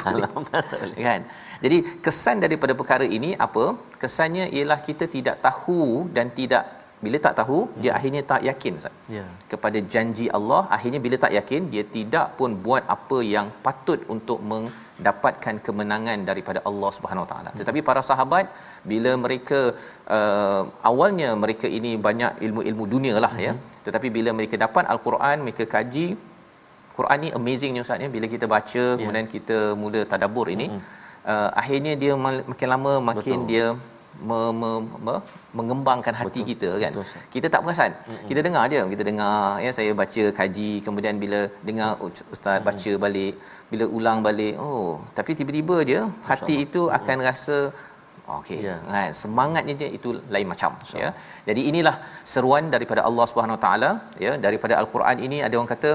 halaman 0.07 0.63
kan 1.07 1.21
jadi 1.63 1.77
kesan 2.05 2.39
daripada 2.47 2.73
perkara 2.81 3.03
ini 3.19 3.31
apa 3.47 3.75
kesannya 4.03 4.47
ialah 4.55 4.79
kita 4.87 5.07
tidak 5.15 5.43
tahu 5.47 6.07
dan 6.15 6.31
tidak 6.31 6.78
bila 7.05 7.17
tak 7.25 7.33
tahu 7.39 7.57
hmm. 7.63 7.75
dia 7.81 7.91
akhirnya 7.97 8.21
tak 8.31 8.41
yakin 8.49 8.79
Ustaz. 8.79 8.95
Ya. 9.15 9.25
Kepada 9.51 9.79
janji 9.93 10.25
Allah 10.37 10.61
akhirnya 10.75 10.99
bila 11.05 11.17
tak 11.23 11.33
yakin 11.37 11.61
dia 11.73 11.83
tidak 11.95 12.27
pun 12.39 12.53
buat 12.65 12.83
apa 12.95 13.17
yang 13.33 13.47
patut 13.65 13.99
untuk 14.15 14.39
mendapatkan 14.51 15.57
kemenangan 15.67 16.19
daripada 16.29 16.61
Allah 16.69 16.91
Subhanahu 16.97 17.25
Wa 17.25 17.29
Taala. 17.31 17.49
Hmm. 17.51 17.59
Tetapi 17.61 17.81
para 17.89 18.03
sahabat 18.09 18.47
bila 18.91 19.13
mereka 19.25 19.59
uh, 20.17 20.63
awalnya 20.91 21.29
mereka 21.43 21.69
ini 21.79 21.93
banyak 22.07 22.43
ilmu-ilmu 22.47 22.85
dunia 22.95 23.15
lah 23.25 23.33
ya. 23.47 23.53
hmm. 23.53 23.61
ya. 23.61 23.85
Tetapi 23.87 24.07
bila 24.17 24.31
mereka 24.39 24.57
dapat 24.65 24.85
al-Quran 24.95 25.37
mereka 25.47 25.65
kaji 25.75 26.07
Quran 26.97 27.19
ni 27.23 27.29
amazing 27.39 27.71
ni 27.75 27.81
Ustaz 27.85 28.03
ya 28.03 28.09
bila 28.15 28.27
kita 28.33 28.45
baca 28.55 28.83
ya. 28.91 28.97
kemudian 28.99 29.27
kita 29.35 29.57
mula 29.81 30.01
tadabbur 30.13 30.47
ini 30.55 30.67
hmm. 30.71 30.81
uh, 31.31 31.49
akhirnya 31.61 31.93
dia 32.01 32.13
makin 32.51 32.69
lama 32.73 32.93
makin 33.11 33.39
Betul. 33.39 33.49
dia 33.51 33.65
me, 34.29 34.39
me, 34.61 34.69
me, 35.05 35.15
mengembangkan 35.57 36.13
hati 36.21 36.41
Betul. 36.41 36.49
kita 36.51 36.69
kan 36.83 36.91
Betul. 36.95 37.21
kita 37.33 37.47
tak 37.53 37.61
perasan 37.65 37.91
mm-hmm. 37.95 38.27
kita 38.29 38.39
dengar 38.47 38.63
je 38.73 38.81
kita 38.93 39.03
dengar 39.09 39.35
ya 39.65 39.71
saya 39.77 39.91
baca 40.01 40.23
kaji 40.39 40.71
kemudian 40.85 41.15
bila 41.23 41.39
dengar 41.69 41.91
ustaz 42.07 42.55
mm-hmm. 42.55 42.67
baca 42.69 42.91
balik 43.05 43.33
bila 43.71 43.85
ulang 43.97 44.19
balik 44.27 44.55
oh 44.65 44.91
tapi 45.19 45.37
tiba-tiba 45.39 45.77
je 45.91 45.99
hati 46.29 46.57
itu 46.65 46.81
akan 46.99 47.15
mm-hmm. 47.17 47.29
rasa 47.29 47.57
okey 48.37 48.59
yeah. 48.67 48.79
kan 48.93 49.11
semangatnya 49.21 49.75
je 49.81 49.87
itu 49.97 50.09
lain 50.33 50.47
macam 50.53 50.73
ya 51.03 51.11
jadi 51.49 51.61
inilah 51.71 51.95
seruan 52.33 52.65
daripada 52.75 53.03
Allah 53.09 53.25
Subhanahu 53.31 53.59
taala 53.65 53.91
ya 54.25 54.33
daripada 54.47 54.73
al-Quran 54.81 55.17
ini 55.27 55.37
ada 55.45 55.55
orang 55.59 55.71
kata 55.75 55.91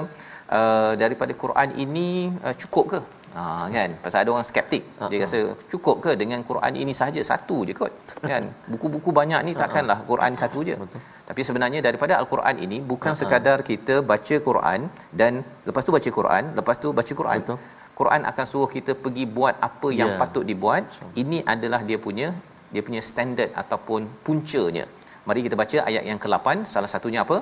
uh, 0.59 0.93
daripada 1.03 1.33
Quran 1.43 1.71
ini 1.85 2.09
uh, 2.47 2.55
cukup 2.63 2.85
ke 2.93 3.01
Ha 3.37 3.43
kan? 3.77 3.91
Pasal 4.05 4.19
ada 4.23 4.31
orang 4.35 4.47
skeptik. 4.51 4.83
Uh-huh. 4.87 5.09
dia 5.11 5.19
rasa 5.25 5.39
cukup 5.73 5.97
ke 6.05 6.11
dengan 6.23 6.41
Quran 6.51 6.73
ini 6.83 6.93
sahaja? 7.01 7.21
Satu 7.31 7.57
je 7.69 7.75
kot. 7.81 7.93
Kan? 8.33 8.45
Buku-buku 8.73 9.11
banyak 9.21 9.41
ni 9.49 9.53
takkanlah 9.63 9.99
Quran 10.11 10.33
satu 10.43 10.61
je. 10.71 10.77
Betul. 10.85 11.03
tapi 11.29 11.43
sebenarnya 11.49 11.81
daripada 11.87 12.15
al-Quran 12.21 12.57
ini 12.65 12.79
bukan 12.91 13.11
uh-huh. 13.11 13.21
sekadar 13.21 13.59
kita 13.69 13.95
baca 14.11 14.37
Quran 14.49 14.81
dan 15.21 15.33
lepas 15.69 15.83
tu 15.87 15.93
baca 15.97 16.11
Quran 16.19 16.45
lepas 16.59 16.77
tu 16.83 16.89
baca 16.99 17.13
Quran. 17.21 17.41
Betul. 17.45 17.59
Quran 17.99 18.23
akan 18.31 18.45
suruh 18.51 18.71
kita 18.77 18.93
pergi 19.03 19.25
buat 19.37 19.55
apa 19.69 19.89
yang 20.01 20.11
yeah. 20.13 20.21
patut 20.21 20.45
dibuat. 20.51 20.85
Ini 21.23 21.39
adalah 21.55 21.81
dia 21.89 21.99
punya 22.07 22.29
dia 22.75 22.83
punya 22.87 23.03
standard 23.09 23.51
ataupun 23.63 24.01
puncanya. 24.27 24.87
Mari 25.29 25.41
kita 25.47 25.57
baca 25.61 25.77
ayat 25.89 26.05
yang 26.09 26.19
ke-8 26.23 26.69
salah 26.73 26.91
satunya 26.95 27.21
apa? 27.25 27.37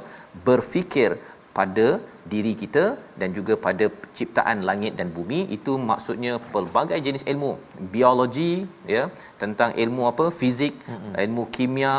Berfikir 0.46 1.10
pada 1.58 1.86
diri 2.32 2.52
kita 2.62 2.84
dan 3.20 3.28
juga 3.36 3.54
pada 3.66 3.86
ciptaan 4.18 4.58
langit 4.68 4.92
dan 4.98 5.08
bumi. 5.16 5.40
Itu 5.56 5.72
maksudnya 5.90 6.32
pelbagai 6.54 6.98
jenis 7.06 7.24
ilmu. 7.32 7.52
Biologi 7.94 8.52
ya 8.94 9.04
tentang 9.42 9.72
ilmu 9.84 10.02
apa? 10.12 10.26
Fizik 10.40 10.74
mm-hmm. 10.92 11.12
ilmu 11.24 11.44
kimia 11.56 11.94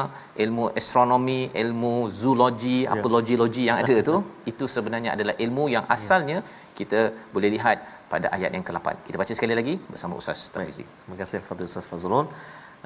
ilmu 0.46 0.66
astronomi 0.82 1.42
ilmu 1.63 1.96
zoologi 2.22 2.78
yeah. 2.84 2.94
apa 2.96 3.08
logi-logi 3.16 3.66
yang 3.70 3.80
ada 3.84 3.98
tu. 4.10 4.18
Itu 4.52 4.68
sebenarnya 4.76 5.12
adalah 5.18 5.36
ilmu 5.48 5.66
yang 5.76 5.86
ya. 5.89 5.96
asalnya 5.98 6.38
yeah. 6.42 6.72
kita 6.80 7.02
boleh 7.36 7.52
lihat 7.58 7.78
pada 8.13 8.28
ayat 8.36 8.52
yang 8.56 8.66
ke-8 8.68 8.88
kita 9.06 9.18
baca 9.22 9.34
sekali 9.38 9.56
lagi 9.60 9.74
bersama 9.92 10.13
Ustaz 10.22 10.42
Tamizi 10.56 10.86
terima 11.02 11.16
kasih 11.22 11.39
Fadil 11.48 11.70
Ustaz 11.72 11.88
Fazrul. 11.92 12.28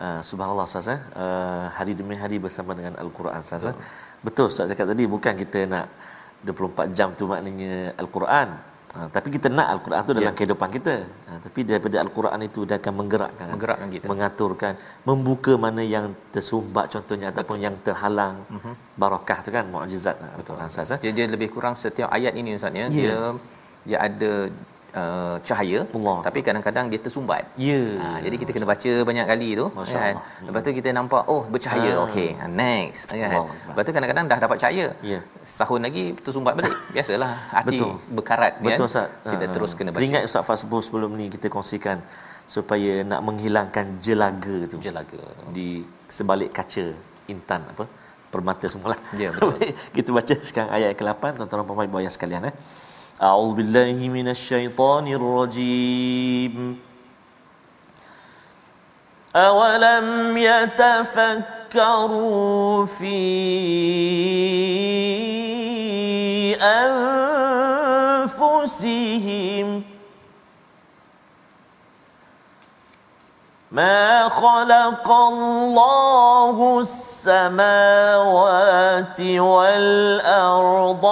Uh, 0.05 0.21
subhanallah 0.29 0.65
Ustaz 0.69 0.87
uh, 0.93 1.65
hari 1.77 1.93
demi 1.99 2.15
hari 2.23 2.37
bersama 2.45 2.71
dengan 2.79 2.93
al-Quran 3.03 3.41
Ustaz 3.45 3.65
betul 4.27 4.47
Ustaz 4.51 4.71
cakap 4.71 4.87
tadi 4.91 5.05
bukan 5.15 5.33
kita 5.43 5.61
nak 5.73 5.85
24 6.45 6.97
jam 6.97 7.09
tu 7.19 7.25
maknanya 7.31 7.93
al-Quran. 8.01 8.49
Ha, 8.95 8.99
tapi 9.15 9.27
kita 9.35 9.47
nak 9.57 9.67
al-Quran 9.73 10.01
tu 10.07 10.13
dalam 10.17 10.33
ya. 10.33 10.37
kehidupan 10.39 10.69
kita. 10.77 10.95
Ha, 11.27 11.31
tapi 11.45 11.59
daripada 11.69 11.95
al-Quran 12.03 12.39
itu 12.49 12.61
dia 12.69 12.77
akan 12.81 12.93
menggerakkan, 12.99 13.47
menggerakkan 13.53 13.89
kita. 13.95 14.05
mengaturkan, 14.11 14.73
membuka 15.09 15.53
mana 15.65 15.83
yang 15.95 16.15
tersumbat 16.35 16.85
contohnya 16.93 17.27
Betul. 17.29 17.35
ataupun 17.35 17.57
yang 17.65 17.75
terhalang. 17.87 18.37
Uh-huh. 18.47 18.73
Barakah 19.01 19.39
tu 19.45 19.49
kan 19.55 19.65
mukjizat 19.73 20.17
al-Quran 20.37 20.67
Ustaz. 20.71 20.95
Eh? 20.95 20.99
Dia, 21.03 21.11
dia 21.17 21.25
lebih 21.35 21.49
kurang 21.55 21.75
setiap 21.75 22.09
ayat 22.17 22.33
ini 22.39 22.57
Ustaz 22.57 22.73
ya. 22.73 22.87
Yeah. 22.87 22.91
Dia 22.91 23.17
dia 23.87 23.97
ada 24.03 24.31
uh, 24.97 25.35
cahaya 25.47 25.79
Allah. 25.97 26.17
tapi 26.27 26.39
kadang-kadang 26.47 26.85
dia 26.91 26.99
tersumbat. 27.05 27.43
Ya. 27.67 27.71
Yeah. 27.73 27.89
Ha, 28.01 28.07
jadi 28.25 28.35
kita 28.41 28.51
kena 28.55 28.67
baca 28.73 28.91
banyak 29.09 29.25
kali 29.31 29.49
tu 29.59 29.65
kan. 29.75 30.15
Lepas 30.47 30.61
tu 30.65 30.71
kita 30.79 30.89
nampak 30.99 31.23
oh 31.33 31.41
bercahaya. 31.53 31.91
Ha. 31.97 32.03
Okey, 32.05 32.29
ha, 32.39 32.45
next 32.61 33.01
kan. 33.11 33.45
Lepas 33.69 33.81
tu 33.87 33.91
kadang-kadang 33.97 34.25
dah 34.31 34.39
dapat 34.45 34.57
cahaya. 34.63 34.87
Ya. 35.01 35.11
Yeah. 35.13 35.21
Sahun 35.57 35.81
lagi 35.87 36.05
tersumbat 36.25 36.53
balik. 36.59 36.73
Biasalah 36.95 37.31
hati 37.57 37.77
Betul. 37.79 37.93
berkarat 38.17 38.53
kan. 38.57 38.65
Betul 38.69 38.87
Ustaz. 38.91 39.07
Kita 39.33 39.45
ha. 39.45 39.53
terus 39.55 39.71
kena 39.77 39.89
baca. 39.91 39.99
Teringat 40.01 40.23
Ustaz 40.29 40.43
Fasbus 40.49 40.83
sebelum 40.89 41.11
ni 41.19 41.27
kita 41.35 41.47
kongsikan 41.55 41.99
supaya 42.55 42.93
nak 43.11 43.21
menghilangkan 43.27 43.85
jelaga 44.05 44.57
tu. 44.71 44.77
Jelaga. 44.87 45.21
Di 45.57 45.69
sebalik 46.17 46.51
kaca 46.57 46.85
intan 47.33 47.61
apa? 47.73 47.85
Permata 48.33 48.65
semualah. 48.71 48.99
Ya, 49.21 49.29
betul. 49.35 49.55
kita 49.97 50.09
baca 50.17 50.33
sekarang 50.49 50.71
ayat 50.77 50.91
ke-8 50.99 51.23
tuan-tuan 51.39 51.59
dan 51.63 51.67
puan-puan 51.67 52.11
sekalian 52.15 52.43
eh. 52.51 52.55
أعوذ 53.21 53.53
بالله 53.55 54.09
من 54.13 54.27
الشيطان 54.27 55.07
الرجيم. 55.07 56.79
أولم 59.35 60.37
يتفكروا 60.37 61.65
في 62.85 63.17
أنفسهم 68.21 69.83
ما 73.71 74.29
خلق 74.29 75.11
الله 75.11 76.79
السماوات 76.79 77.99
والأرض 79.21 81.05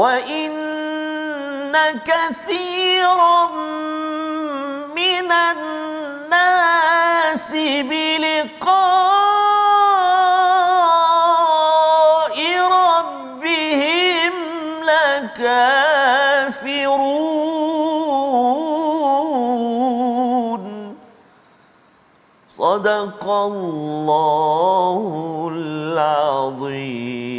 وإن 0.00 1.76
كثيرا 2.08 3.40
من 4.96 5.28
الناس 5.52 6.68
بلقاء 7.90 8.70
ربهم 12.72 14.34
لكافرون. 14.82 15.82
صدق 22.48 23.24
الله 23.28 25.00
العظيم. 25.54 27.29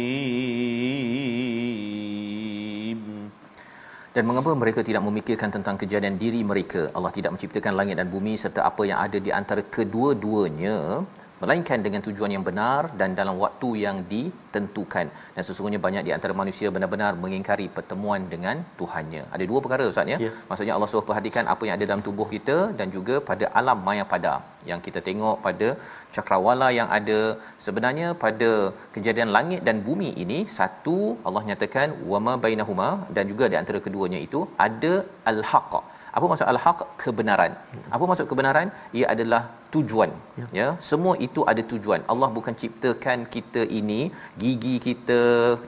Dan 4.12 4.28
mengapa 4.28 4.52
mereka 4.52 4.84
tidak 4.84 5.00
memikirkan 5.08 5.48
tentang 5.48 5.80
kejadian 5.80 6.20
diri 6.20 6.44
mereka? 6.44 6.92
Allah 6.92 7.08
tidak 7.16 7.32
menciptakan 7.32 7.72
langit 7.72 7.96
dan 7.96 8.12
bumi 8.12 8.36
serta 8.36 8.60
apa 8.68 8.84
yang 8.84 9.00
ada 9.00 9.16
di 9.16 9.32
antara 9.32 9.64
kedua-duanya 9.64 11.00
melainkan 11.42 11.78
dengan 11.86 12.00
tujuan 12.06 12.32
yang 12.36 12.44
benar 12.48 12.80
dan 13.00 13.10
dalam 13.20 13.36
waktu 13.44 13.68
yang 13.84 13.96
ditentukan 14.12 15.06
dan 15.36 15.42
sesungguhnya 15.48 15.80
banyak 15.86 16.02
di 16.08 16.12
antara 16.16 16.34
manusia 16.40 16.70
benar-benar 16.76 17.12
mengingkari 17.24 17.66
pertemuan 17.76 18.22
dengan 18.34 18.58
Tuhannya. 18.80 19.22
Ada 19.34 19.44
dua 19.50 19.60
perkara 19.64 19.90
ustaz 19.92 20.12
ya. 20.14 20.18
Yeah. 20.26 20.34
Maksudnya 20.50 20.74
Allah 20.76 20.88
suruh 20.92 21.06
perhatikan 21.10 21.46
apa 21.54 21.62
yang 21.66 21.76
ada 21.78 21.88
dalam 21.90 22.04
tubuh 22.08 22.28
kita 22.34 22.58
dan 22.80 22.90
juga 22.96 23.16
pada 23.30 23.46
alam 23.60 23.80
maya 23.88 24.06
pada 24.14 24.34
yang 24.70 24.80
kita 24.86 25.00
tengok 25.08 25.36
pada 25.46 25.68
cakrawala 26.14 26.68
yang 26.78 26.88
ada 26.98 27.20
sebenarnya 27.64 28.08
pada 28.24 28.50
kejadian 28.94 29.30
langit 29.36 29.60
dan 29.68 29.76
bumi 29.86 30.10
ini 30.24 30.38
satu 30.58 30.98
Allah 31.28 31.42
nyatakan 31.50 31.88
wama 32.12 32.34
bainahuma 32.44 32.90
dan 33.16 33.26
juga 33.32 33.46
di 33.52 33.58
antara 33.60 33.80
keduanya 33.86 34.20
itu 34.26 34.42
ada 34.66 34.94
al-haqq 35.32 35.74
apa 36.16 36.24
maksud 36.30 36.46
al-haq? 36.52 36.78
Kebenaran. 37.02 37.52
Apa 37.94 38.04
maksud 38.08 38.26
kebenaran? 38.30 38.68
Ia 38.98 39.06
adalah 39.14 39.42
tujuan. 39.74 40.10
Ya. 40.40 40.46
ya? 40.58 40.68
Semua 40.90 41.14
itu 41.26 41.40
ada 41.52 41.62
tujuan. 41.72 42.00
Allah 42.12 42.28
bukan 42.36 42.54
ciptakan 42.62 43.18
kita 43.34 43.62
ini 43.80 44.00
gigi 44.42 44.74
kita 44.86 45.20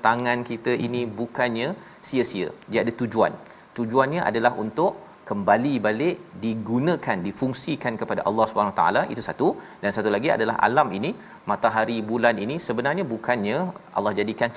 tangan 0.06 0.40
kita 0.50 0.74
ini 0.86 1.02
bukannya 1.20 1.68
sia-sia. 2.08 2.50
Dia 2.70 2.80
ada 2.84 2.94
tujuan. 3.02 3.32
Tujuannya 3.78 4.20
adalah 4.30 4.52
untuk 4.64 4.92
kembali 5.28 5.72
balik 5.86 6.16
digunakan 6.44 7.18
difungsikan 7.26 7.94
kepada 8.00 8.22
Allah 8.28 8.46
Subhanahu 8.50 8.76
taala 8.80 9.02
itu 9.12 9.22
satu. 9.28 9.48
Dan 9.82 9.90
satu 9.96 10.10
lagi 10.16 10.28
adalah 10.36 10.56
alam 10.68 10.88
ini 10.98 11.10
matahari 11.50 11.98
bulan 12.10 12.36
ini 12.44 12.56
sebenarnya 12.66 13.04
bukannya 13.12 13.58
Allah 13.98 14.12
jadikan 14.20 14.50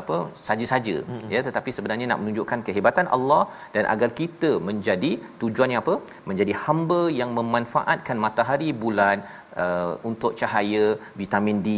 apa 0.00 0.18
saja-saja. 0.48 0.96
Hmm. 1.10 1.28
ya 1.34 1.40
tetapi 1.48 1.70
sebenarnya 1.78 2.06
nak 2.10 2.20
menunjukkan 2.22 2.60
kehebatan 2.68 3.08
Allah 3.16 3.42
dan 3.76 3.86
agar 3.94 4.10
kita 4.20 4.52
menjadi 4.68 5.12
tujuannya 5.42 5.80
apa? 5.84 5.96
Menjadi 6.30 6.54
hamba 6.64 7.02
yang 7.20 7.32
memanfaatkan 7.40 8.18
matahari 8.26 8.70
bulan 8.84 9.18
uh, 9.64 9.92
untuk 10.10 10.32
cahaya 10.40 10.84
vitamin 11.20 11.58
D. 11.66 11.68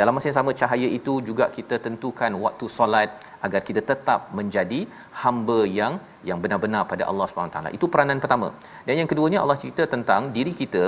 Dalam 0.00 0.14
masa 0.16 0.28
yang 0.30 0.38
sama 0.40 0.52
cahaya 0.62 0.88
itu 0.98 1.14
juga 1.28 1.46
kita 1.58 1.78
tentukan 1.86 2.32
waktu 2.44 2.66
solat 2.76 3.10
agar 3.46 3.60
kita 3.68 3.80
tetap 3.90 4.20
menjadi 4.38 4.80
hamba 5.22 5.58
yang 5.80 5.94
yang 6.28 6.38
benar-benar 6.44 6.82
pada 6.92 7.04
Allah 7.10 7.26
SWT. 7.30 7.58
Itu 7.78 7.86
peranan 7.92 8.20
pertama. 8.24 8.48
Dan 8.86 8.94
yang 9.00 9.08
keduanya 9.10 9.40
Allah 9.44 9.58
cerita 9.62 9.84
tentang 9.94 10.30
diri 10.36 10.54
kita 10.62 10.84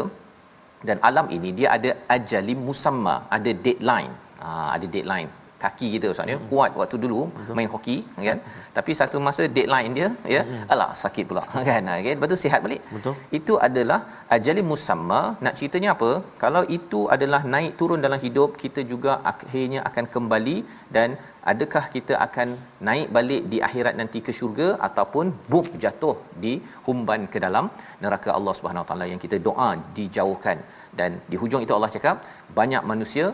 dan 0.88 0.96
alam 1.08 1.26
ini 1.36 1.50
dia 1.58 1.68
ada 1.76 1.90
ajalim 2.16 2.60
musamma, 2.70 3.16
ada 3.38 3.52
deadline. 3.66 4.12
Ha, 4.40 4.48
ada 4.76 4.86
deadline 4.94 5.30
kaki 5.64 5.86
kita 5.94 6.06
ustaz 6.12 6.32
ya 6.32 6.36
hmm. 6.38 6.48
kuat 6.50 6.72
waktu 6.80 6.96
dulu 7.04 7.20
Betul. 7.36 7.54
main 7.58 7.68
hoki 7.74 7.96
kan 8.28 8.38
hmm. 8.44 8.62
tapi 8.76 8.92
satu 9.00 9.16
masa 9.26 9.42
deadline 9.56 9.92
dia 9.98 10.08
ya 10.34 10.42
hmm. 10.48 10.64
alah 10.74 10.90
sakit 11.02 11.24
pula 11.30 11.44
kan 11.70 11.90
okay? 11.96 12.14
lepas 12.16 12.30
tu 12.32 12.38
sihat 12.44 12.60
balik 12.66 12.82
Betul. 12.96 13.14
itu 13.38 13.56
adalah 13.68 14.00
ajali 14.36 14.64
musamma 14.72 15.20
nak 15.46 15.56
ceritanya 15.60 15.90
apa 15.96 16.10
kalau 16.44 16.62
itu 16.78 17.00
adalah 17.16 17.42
naik 17.54 17.72
turun 17.80 18.04
dalam 18.06 18.20
hidup 18.26 18.50
kita 18.62 18.82
juga 18.92 19.14
akhirnya 19.32 19.82
akan 19.90 20.06
kembali 20.14 20.56
dan 20.96 21.10
adakah 21.52 21.84
kita 21.94 22.14
akan 22.26 22.48
naik 22.88 23.08
balik 23.16 23.42
di 23.52 23.58
akhirat 23.68 23.94
nanti 24.00 24.18
ke 24.26 24.32
syurga 24.38 24.68
ataupun 24.88 25.26
bum 25.52 25.66
jatuh 25.84 26.16
di 26.44 26.52
humban 26.86 27.22
ke 27.32 27.38
dalam 27.46 27.66
neraka 28.04 28.30
Allah 28.38 28.54
Subhanahu 28.58 28.86
taala 28.88 29.06
yang 29.12 29.22
kita 29.24 29.38
doa 29.48 29.68
dijauhkan 29.98 30.58
dan 30.98 31.10
di 31.30 31.38
hujung 31.42 31.64
itu 31.66 31.74
Allah 31.76 31.92
cakap 31.96 32.16
banyak 32.58 32.84
manusia 32.92 33.26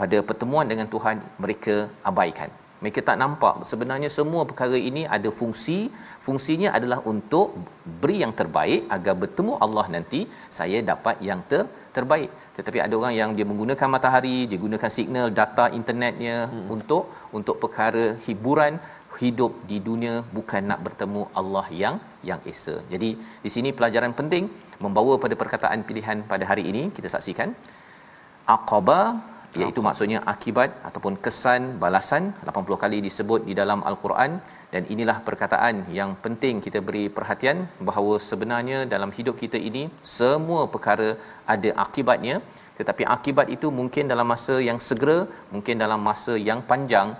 pada 0.00 0.18
pertemuan 0.28 0.66
dengan 0.72 0.88
Tuhan 0.94 1.16
mereka 1.44 1.76
abaikan 2.10 2.50
mereka 2.82 3.00
tak 3.08 3.18
nampak 3.22 3.56
sebenarnya 3.70 4.08
semua 4.18 4.42
perkara 4.50 4.78
ini 4.90 5.02
ada 5.16 5.30
fungsi 5.40 5.78
fungsinya 6.26 6.70
adalah 6.78 6.98
untuk 7.12 7.48
beri 8.02 8.16
yang 8.24 8.32
terbaik 8.40 8.82
agar 8.96 9.14
bertemu 9.22 9.52
Allah 9.64 9.84
nanti 9.96 10.20
saya 10.58 10.78
dapat 10.92 11.18
yang 11.28 11.42
ter 11.50 11.62
terbaik 11.96 12.30
tetapi 12.56 12.78
ada 12.84 12.94
orang 13.00 13.14
yang 13.20 13.30
dia 13.36 13.46
menggunakan 13.50 13.88
matahari 13.94 14.36
dia 14.50 14.58
gunakan 14.64 14.90
signal 14.98 15.28
data 15.40 15.66
internetnya 15.78 16.36
hmm. 16.48 16.66
untuk 16.76 17.04
untuk 17.38 17.56
perkara 17.62 18.04
hiburan 18.26 18.74
hidup 19.20 19.52
di 19.70 19.78
dunia 19.88 20.14
bukan 20.36 20.62
nak 20.70 20.80
bertemu 20.86 21.22
Allah 21.40 21.66
yang 21.82 21.96
yang 22.28 22.40
esa. 22.52 22.74
Jadi 22.92 23.10
di 23.44 23.50
sini 23.54 23.70
pelajaran 23.78 24.14
penting 24.20 24.44
membawa 24.84 25.14
pada 25.24 25.34
perkataan 25.42 25.80
pilihan 25.88 26.18
pada 26.32 26.44
hari 26.50 26.64
ini 26.70 26.82
kita 26.96 27.08
saksikan 27.14 27.50
aqaba 28.54 29.00
iaitu 29.60 29.80
Apa? 29.80 29.86
maksudnya 29.86 30.18
akibat 30.32 30.70
ataupun 30.88 31.14
kesan 31.24 31.62
balasan 31.82 32.24
80 32.50 32.82
kali 32.82 32.98
disebut 33.06 33.40
di 33.48 33.54
dalam 33.60 33.80
al-Quran 33.90 34.32
dan 34.74 34.82
inilah 34.94 35.16
perkataan 35.26 35.76
yang 35.98 36.10
penting 36.24 36.64
kita 36.66 36.80
beri 36.88 37.04
perhatian 37.16 37.58
bahawa 37.88 38.14
sebenarnya 38.28 38.78
dalam 38.94 39.10
hidup 39.18 39.36
kita 39.42 39.60
ini 39.70 39.82
semua 40.16 40.62
perkara 40.74 41.10
ada 41.54 41.72
akibatnya 41.84 42.36
tetapi 42.78 43.02
akibat 43.16 43.48
itu 43.56 43.68
mungkin 43.80 44.06
dalam 44.12 44.28
masa 44.32 44.54
yang 44.68 44.78
segera 44.88 45.18
mungkin 45.54 45.76
dalam 45.84 46.00
masa 46.08 46.34
yang 46.48 46.62
panjang 46.70 47.10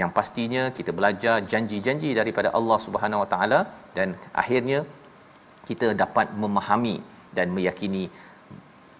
yang 0.00 0.10
pastinya 0.18 0.62
kita 0.76 0.90
belajar 0.98 1.36
janji-janji 1.52 2.10
daripada 2.20 2.48
Allah 2.58 2.78
Subhanahu 2.86 3.22
Wa 3.24 3.28
Taala 3.32 3.60
dan 3.96 4.08
akhirnya 4.42 4.80
kita 5.68 5.88
dapat 6.02 6.28
memahami 6.42 6.96
dan 7.36 7.48
meyakini 7.56 8.04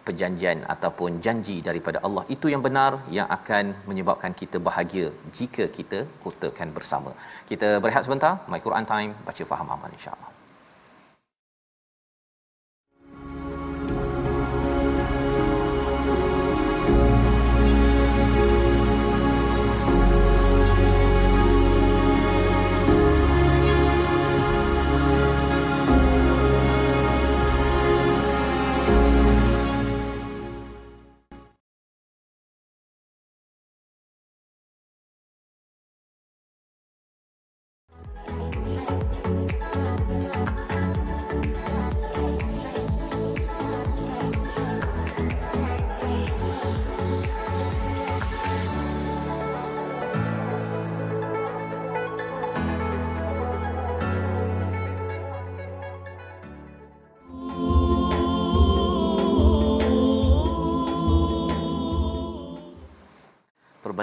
perjanjian 0.07 0.61
ataupun 0.75 1.21
janji 1.27 1.57
daripada 1.69 2.01
Allah 2.07 2.25
itu 2.37 2.47
yang 2.55 2.63
benar 2.67 2.93
yang 3.19 3.29
akan 3.39 3.75
menyebabkan 3.91 4.35
kita 4.43 4.61
bahagia 4.69 5.09
jika 5.39 5.67
kita 5.79 6.01
kutakan 6.25 6.71
bersama. 6.79 7.13
Kita 7.51 7.71
berehat 7.85 8.05
sebentar, 8.09 8.35
My 8.53 8.63
Quran 8.69 8.87
Time, 8.95 9.13
baca 9.29 9.45
faham 9.53 9.69
amal 9.77 9.91
insya-Allah. 9.99 10.34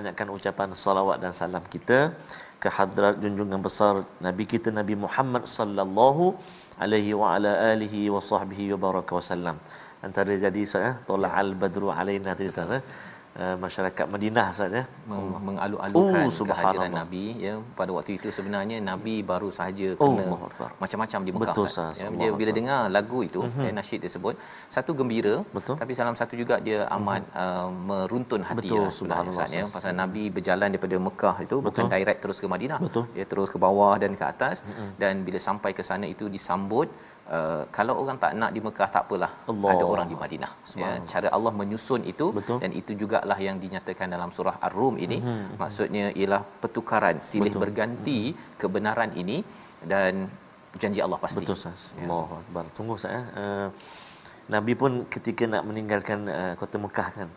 Banyakkan 0.02 0.28
ucapan 0.38 0.70
salawat 0.86 1.18
dan 1.24 1.32
salam 1.42 1.64
kita 1.74 2.00
ke 2.64 2.70
hadrat 2.78 3.16
junjungan 3.24 3.62
besar 3.68 3.94
Nabi 4.28 4.44
kita 4.54 4.70
Nabi 4.80 4.96
Muhammad 5.06 5.46
sallallahu 5.58 6.26
alaihi 6.84 7.14
wa 7.22 7.38
ala 7.38 7.52
alihi 7.74 8.10
wa 8.16 8.22
sahbihi 8.30 8.74
wa 8.74 8.80
baraka 8.86 9.14
wasallam. 9.18 9.58
Antara 10.06 10.34
jadi 10.46 10.64
saya 10.74 10.92
tolak 11.10 11.34
al 11.42 11.54
badru 11.62 11.94
alaina 11.94 12.34
tadi 12.34 12.50
saya 12.50 12.82
Uh, 13.32 13.56
masyarakat 13.63 14.06
Madinah 14.13 14.48
saja 14.52 14.84
ya. 14.84 14.86
Meng- 15.08 15.39
mengalu-alukan 15.48 16.26
oh, 16.28 16.46
kehadiran 16.52 16.91
Nabi 16.91 17.26
ya 17.46 17.54
pada 17.80 17.91
waktu 17.96 18.12
itu 18.20 18.28
sebenarnya 18.38 18.78
Nabi 18.84 19.13
baru 19.30 19.48
sahaja 19.58 19.88
oh, 20.04 20.20
kena 20.20 20.24
oh, 20.36 20.70
macam-macam 20.84 21.20
di 21.28 21.32
Mekah 21.36 21.56
betul 21.56 21.67
sah, 21.76 21.96
ya, 21.96 22.12
dia 22.22 22.30
bila 22.39 22.52
dengar 22.58 22.82
lagu 22.96 23.20
itu 23.28 23.39
mm-hmm. 23.39 23.63
ya, 23.65 23.72
nasyid 23.78 24.00
tersebut 24.06 24.36
satu 24.76 24.91
gembira 25.00 25.36
betul. 25.56 25.76
tapi 25.82 25.96
salam 26.00 26.17
satu 26.20 26.36
juga 26.41 26.60
dia 26.67 26.80
amat 26.98 27.24
mm-hmm. 27.24 27.44
uh, 27.44 27.70
meruntun 27.88 28.44
hati 28.50 28.67
betul 28.67 28.84
lah, 28.84 28.91
subhanallah 29.00 29.48
ya 29.48 29.63
pasal 29.76 29.96
Nabi 30.02 30.24
berjalan 30.28 30.67
daripada 30.76 31.00
Mekah 31.08 31.36
itu 31.48 31.56
betul. 31.56 31.65
bukan 31.72 31.86
direct 31.96 32.20
terus 32.28 32.38
ke 32.44 32.50
Madinah 32.52 32.80
betul. 32.84 33.06
dia 33.15 33.26
terus 33.32 33.48
ke 33.48 33.60
bawah 33.65 33.96
dan 34.04 34.12
ke 34.20 34.26
atas 34.28 34.60
mm-hmm. 34.67 34.89
dan 35.00 35.13
bila 35.24 35.39
sampai 35.39 35.72
ke 35.72 35.86
sana 35.88 36.04
itu 36.04 36.28
disambut 36.36 36.91
Uh, 37.38 37.63
kalau 37.76 37.94
orang 38.02 38.17
tak 38.24 38.32
nak 38.39 38.52
di 38.56 38.60
Mekah 38.65 38.88
tak 38.94 39.04
apalah 39.08 39.32
Allah. 39.52 39.70
ada 39.74 39.86
orang 39.91 40.08
di 40.12 40.15
Madinah 40.22 40.52
ya 40.82 40.89
cara 41.12 41.28
Allah 41.36 41.52
menyusun 41.60 42.02
itu 42.12 42.26
Betul. 42.38 42.58
dan 42.63 42.72
itu 42.80 42.91
jugalah 43.02 43.38
yang 43.46 43.56
dinyatakan 43.63 44.12
dalam 44.15 44.30
surah 44.38 44.56
Ar-Rum 44.67 44.96
ini 45.06 45.17
mm-hmm. 45.24 45.56
maksudnya 45.62 46.06
ialah 46.20 46.41
pertukaran 46.63 47.24
silih 47.30 47.54
Betul. 47.54 47.63
berganti 47.63 48.20
mm-hmm. 48.20 48.60
kebenaran 48.62 49.12
ini 49.22 49.38
dan 49.94 50.28
janji 50.82 51.00
Allah 51.06 51.20
pasti 51.24 51.39
Betul 51.39 51.56
Ustaz 51.56 51.82
ya. 51.96 52.04
Allahu 52.04 52.36
akbar 52.41 52.63
tunggu 52.76 52.96
saya 53.04 53.22
uh, 53.41 53.67
Nabi 54.52 54.76
pun 54.82 54.91
ketika 55.15 55.48
nak 55.54 55.63
meninggalkan 55.72 56.20
uh, 56.28 56.54
kota 56.60 56.76
Mekah 56.84 57.10
kan 57.15 57.30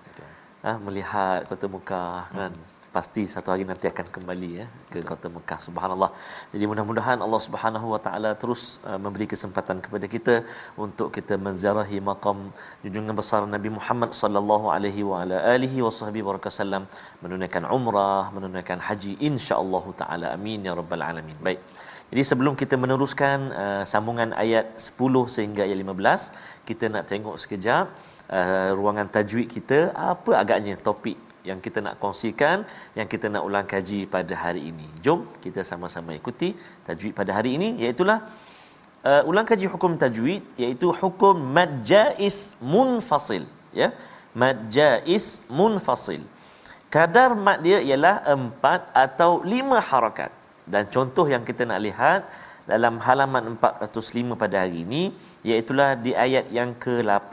uh, 0.67 0.79
melihat 0.87 1.41
kota 1.53 1.71
Mekah 1.71 2.23
kan 2.35 2.51
mm-hmm 2.51 2.74
pasti 2.97 3.23
satu 3.35 3.49
hari 3.53 3.65
nanti 3.71 3.87
akan 3.93 4.07
kembali 4.17 4.51
ya 4.59 4.67
ke 4.93 4.99
kota 5.11 5.29
Mekah. 5.37 5.59
Subhanallah. 5.67 6.11
Jadi 6.53 6.65
mudah-mudahan 6.71 7.19
Allah 7.27 7.41
Subhanahu 7.47 7.87
wa 7.95 8.01
taala 8.07 8.31
terus 8.43 8.63
uh, 8.89 8.99
memberi 9.05 9.27
kesempatan 9.33 9.79
kepada 9.85 10.07
kita 10.15 10.35
untuk 10.85 11.09
kita 11.17 11.35
menziarahi 11.47 11.99
makam 12.11 12.39
junjungan 12.85 13.17
besar 13.21 13.41
Nabi 13.57 13.73
Muhammad 13.79 14.13
sallallahu 14.21 14.69
alaihi 14.77 15.03
wa 15.11 15.19
ala 15.25 15.39
alihi 15.55 15.83
wasallam 15.89 16.85
menunaikan 17.25 17.67
umrah 17.79 18.31
menunaikan 18.37 18.79
haji 18.89 19.15
insya-Allah 19.31 19.85
taala. 20.03 20.27
Amin 20.37 20.63
ya 20.69 20.75
rabbal 20.81 21.05
alamin. 21.11 21.39
Baik. 21.49 21.61
Jadi 22.13 22.23
sebelum 22.31 22.55
kita 22.63 22.75
meneruskan 22.83 23.39
uh, 23.63 23.85
sambungan 23.93 24.31
ayat 24.45 24.67
10 24.79 25.35
sehingga 25.35 25.63
ayat 25.67 25.79
15 25.83 26.69
kita 26.69 26.85
nak 26.95 27.05
tengok 27.11 27.37
sekejap 27.43 27.85
uh, 28.39 28.71
ruangan 28.79 29.09
tajwid 29.15 29.49
kita 29.57 29.79
apa 30.13 30.33
agaknya 30.43 30.75
topik 30.89 31.17
yang 31.49 31.59
kita 31.65 31.79
nak 31.87 31.95
kongsikan 32.03 32.65
yang 32.99 33.09
kita 33.13 33.27
nak 33.35 33.43
ulang 33.49 33.67
kaji 33.73 34.01
pada 34.15 34.35
hari 34.45 34.63
ini. 34.71 34.87
Jom 35.05 35.21
kita 35.45 35.61
sama-sama 35.71 36.17
ikuti 36.21 36.57
tajwid 36.89 37.13
pada 37.21 37.31
hari 37.37 37.51
ini 37.57 37.69
iaitu 37.85 38.05
uh, 38.09 38.19
ulang 39.31 39.47
kaji 39.51 39.67
hukum 39.75 39.95
tajwid 40.05 40.43
iaitu 40.63 40.89
hukum 41.01 41.37
mad 41.57 41.73
jaiz 41.91 42.39
munfasil 42.73 43.45
ya. 43.81 43.93
Mad 44.43 44.57
jaiz 44.77 45.27
munfasil. 45.59 46.23
Kadar 46.95 47.31
mad 47.47 47.61
dia 47.67 47.79
ialah 47.89 48.17
empat 48.37 48.81
atau 49.05 49.31
lima 49.53 49.79
harakat. 49.91 50.33
Dan 50.73 50.89
contoh 50.95 51.27
yang 51.29 51.45
kita 51.49 51.63
nak 51.71 51.81
lihat 51.87 52.21
dalam 52.71 52.97
halaman 53.07 53.61
405 53.61 54.41
pada 54.43 54.65
hari 54.65 54.81
ini 54.87 55.03
iaitu 55.45 55.77
di 56.05 56.17
ayat 56.17 56.49
yang 56.49 56.73
ke-8 56.85 57.33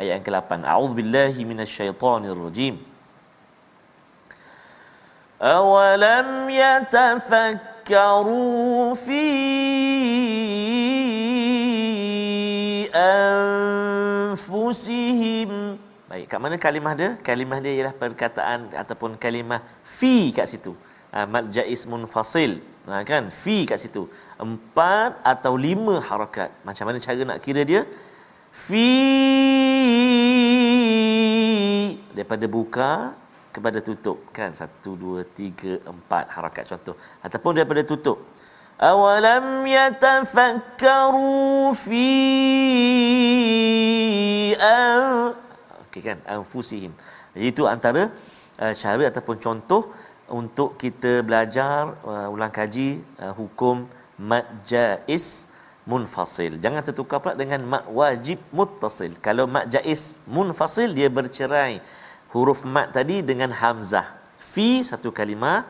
ayat 0.00 0.12
yang 0.16 0.24
ke-8 0.24 0.64
a'udzubillahi 0.72 1.40
minasyaitonirrajim 1.50 2.91
awalam 5.42 6.46
yatafakkaru 6.46 8.94
fi 8.94 9.26
anfusihim 14.30 15.82
baik 16.12 16.26
kat 16.30 16.40
mana 16.44 16.56
kalimah 16.60 16.92
dia? 17.00 17.10
Kalimah 17.28 17.58
dia 17.64 17.72
ialah 17.72 17.94
perkataan 18.02 18.60
ataupun 18.82 19.10
kalimah 19.24 19.60
fi 19.96 20.14
kat 20.36 20.46
situ. 20.52 20.72
Uh, 21.12 21.26
mad 21.32 21.44
jaiz 21.56 21.82
munfasil 21.92 22.52
ha, 22.84 23.00
kan? 23.10 23.24
Fi 23.42 23.56
kat 23.70 23.78
situ. 23.82 24.02
Empat 24.46 25.10
atau 25.32 25.52
lima 25.66 25.94
harakat 26.08 26.50
macam 26.68 26.84
mana 26.88 26.98
cara 27.06 27.24
nak 27.30 27.40
kira 27.46 27.62
dia? 27.70 27.82
Fi. 28.52 28.88
Daripada 32.12 32.46
buka 32.56 32.90
kepada 33.54 33.78
tutup 33.84 34.18
kan? 34.36 34.50
Satu 34.56 34.96
dua 34.96 35.20
tiga 35.38 35.76
empat 35.92 36.24
harakat. 36.34 36.64
Contoh 36.72 36.96
ataupun 37.22 37.52
daripada 37.60 37.84
tutup. 37.84 38.18
Awalam 38.82 39.62
yatafakkaru 39.68 41.70
fi 41.76 42.08
an 44.58 45.36
okey 45.86 46.00
kan? 46.02 46.18
Anfusihim. 46.26 46.90
Itu 47.36 47.70
antara 47.70 48.10
uh, 48.58 48.74
cara 48.74 49.04
ataupun 49.12 49.36
contoh 49.38 49.94
untuk 50.26 50.74
kita 50.80 51.22
belajar 51.22 51.94
uh, 52.02 52.34
ulang 52.34 52.50
kaji 52.50 52.98
uh, 53.22 53.30
hukum 53.38 53.86
mad 54.18 54.48
jaiz 54.66 55.46
munfasil. 55.86 56.58
Jangan 56.64 56.82
tertukar 56.86 57.22
pula 57.22 57.38
dengan 57.38 57.62
mad 57.72 57.84
wajib 58.00 58.42
muttasil. 58.50 59.14
Kalau 59.26 59.46
mad 59.54 59.70
jaiz 59.70 60.18
munfasil 60.26 60.90
dia 60.98 61.06
bercerai 61.06 61.78
huruf 62.34 62.60
mad 62.74 62.88
tadi 62.96 63.16
dengan 63.30 63.50
hamzah. 63.60 64.06
Fi 64.52 64.68
satu 64.90 65.08
kalimah 65.18 65.64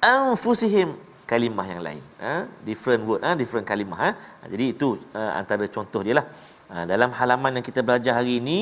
anfusihim 0.00 0.92
kalimah 1.32 1.66
yang 1.72 1.82
lain. 1.86 2.02
Ha? 2.24 2.34
different 2.68 3.02
word, 3.08 3.20
ha? 3.24 3.32
different 3.40 3.66
kalimah. 3.70 3.98
Ha? 4.04 4.10
Jadi 4.52 4.64
itu 4.76 4.88
uh, 5.16 5.32
antara 5.40 5.64
contoh 5.76 6.00
dia 6.06 6.16
lah. 6.20 6.26
Ha, 6.72 6.88
dalam 6.88 7.10
halaman 7.18 7.60
yang 7.60 7.66
kita 7.68 7.80
belajar 7.84 8.12
hari 8.18 8.40
ini 8.40 8.60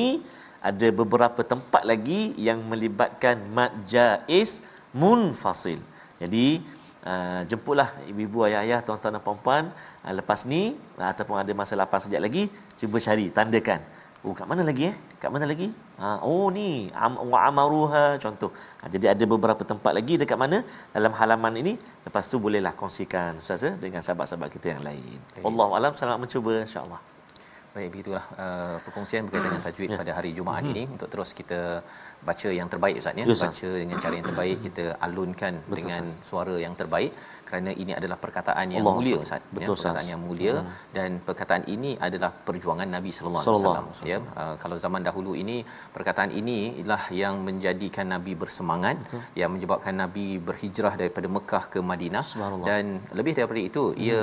ada 0.63 0.87
beberapa 0.99 1.41
tempat 1.43 1.83
lagi 1.91 2.35
yang 2.47 2.59
melibatkan 2.71 3.35
mad 3.55 3.71
jaiz 3.93 4.63
munfasil. 4.95 5.79
Jadi 6.21 6.63
uh, 7.03 7.41
jemputlah 7.51 7.89
ibu-ibu 8.11 8.47
ayah-ayah 8.47 8.79
tuan-tuan 8.87 9.15
dan 9.15 9.23
puan-puan 9.23 9.63
uh, 10.03 10.13
lepas 10.19 10.47
ni 10.47 10.75
uh, 10.99 11.07
ataupun 11.11 11.35
ada 11.43 11.51
masa 11.51 11.75
lapar 11.75 11.99
sekejap 11.99 12.21
lagi 12.27 12.43
cuba 12.79 12.97
cari 13.07 13.27
tandakan. 13.37 13.83
Oh 14.23 14.33
kat 14.39 14.47
mana 14.51 14.63
lagi 14.67 14.83
eh? 14.89 14.95
Kat 15.21 15.29
mana 15.35 15.45
lagi? 15.51 15.67
Ha, 15.99 16.07
oh 16.27 16.47
ni 16.57 16.67
am 17.05 17.13
wa 17.31 17.39
amaruha 17.47 18.03
contoh. 18.23 18.51
Ha, 18.79 18.87
jadi 18.93 19.05
ada 19.13 19.25
beberapa 19.33 19.63
tempat 19.71 19.91
lagi 19.97 20.15
dekat 20.21 20.39
mana 20.43 20.57
dalam 20.95 21.11
halaman 21.19 21.53
ini. 21.61 21.73
Lepas 22.07 22.31
tu 22.31 22.39
bolehlah 22.45 22.71
kongsikan 22.81 23.43
ustaz 23.43 23.67
eh, 23.69 23.75
dengan 23.83 23.99
sahabat-sahabat 24.05 24.49
kita 24.55 24.67
yang 24.73 24.83
lain. 24.87 25.19
Wallahu 25.45 25.75
alam 25.79 25.91
selamat 25.99 26.19
mencuba 26.23 26.53
insya-Allah. 26.63 27.01
Baik 27.75 27.89
begitulah 27.91 28.25
uh, 28.43 28.75
perkongsian 28.85 29.27
berkaitan 29.27 29.49
dengan 29.49 29.63
tajwid 29.67 29.89
ya. 29.91 29.97
pada 30.01 30.11
hari 30.17 30.31
Jumaat 30.37 30.63
hmm. 30.63 30.71
ini 30.71 30.83
untuk 30.95 31.09
terus 31.13 31.29
kita 31.39 31.61
baca 32.29 32.49
yang 32.59 32.67
terbaik 32.73 32.95
Ustaz 33.01 33.19
ya. 33.19 33.25
Baca 33.27 33.69
dengan 33.83 33.97
cara 34.03 34.13
yang 34.19 34.27
terbaik 34.31 34.57
kita 34.67 34.85
alunkan 35.07 35.53
Betul, 35.63 35.77
dengan 35.77 36.01
sahas. 36.07 36.27
suara 36.29 36.55
yang 36.65 36.75
terbaik 36.81 37.11
kerana 37.47 37.71
ini 37.83 37.91
adalah 37.97 38.17
perkataan 38.23 38.67
yang 38.73 38.81
Allah. 38.81 38.95
mulia 38.97 39.17
Ustaz 39.23 39.41
ya, 39.41 39.49
Betul, 39.55 39.75
ya, 39.75 39.77
perkataan 39.77 40.07
yang 40.11 40.21
mulia 40.27 40.53
hmm. 40.57 40.69
dan 40.97 41.09
perkataan 41.27 41.63
ini 41.75 41.91
adalah 42.07 42.31
perjuangan 42.47 42.89
Nabi 42.95 43.11
sallallahu 43.15 43.43
alaihi 43.43 43.91
wasallam 43.91 44.07
ya 44.11 44.19
uh, 44.43 44.55
kalau 44.61 44.77
zaman 44.85 45.01
dahulu 45.07 45.31
ini 45.41 45.57
perkataan 45.95 46.31
ini 46.39 46.57
ialah 46.81 47.03
yang 47.21 47.35
menjadikan 47.47 48.07
Nabi 48.15 48.33
bersemangat 48.43 48.97
Betul. 49.05 49.21
yang 49.41 49.51
menyebabkan 49.55 49.95
Nabi 50.03 50.25
berhijrah 50.47 50.93
daripada 51.01 51.29
Mekah 51.37 51.63
ke 51.75 51.79
Madinah 51.91 52.25
dan 52.69 52.85
lebih 53.19 53.35
daripada 53.37 53.61
itu 53.69 53.83
hmm. 53.91 54.03
ia 54.07 54.21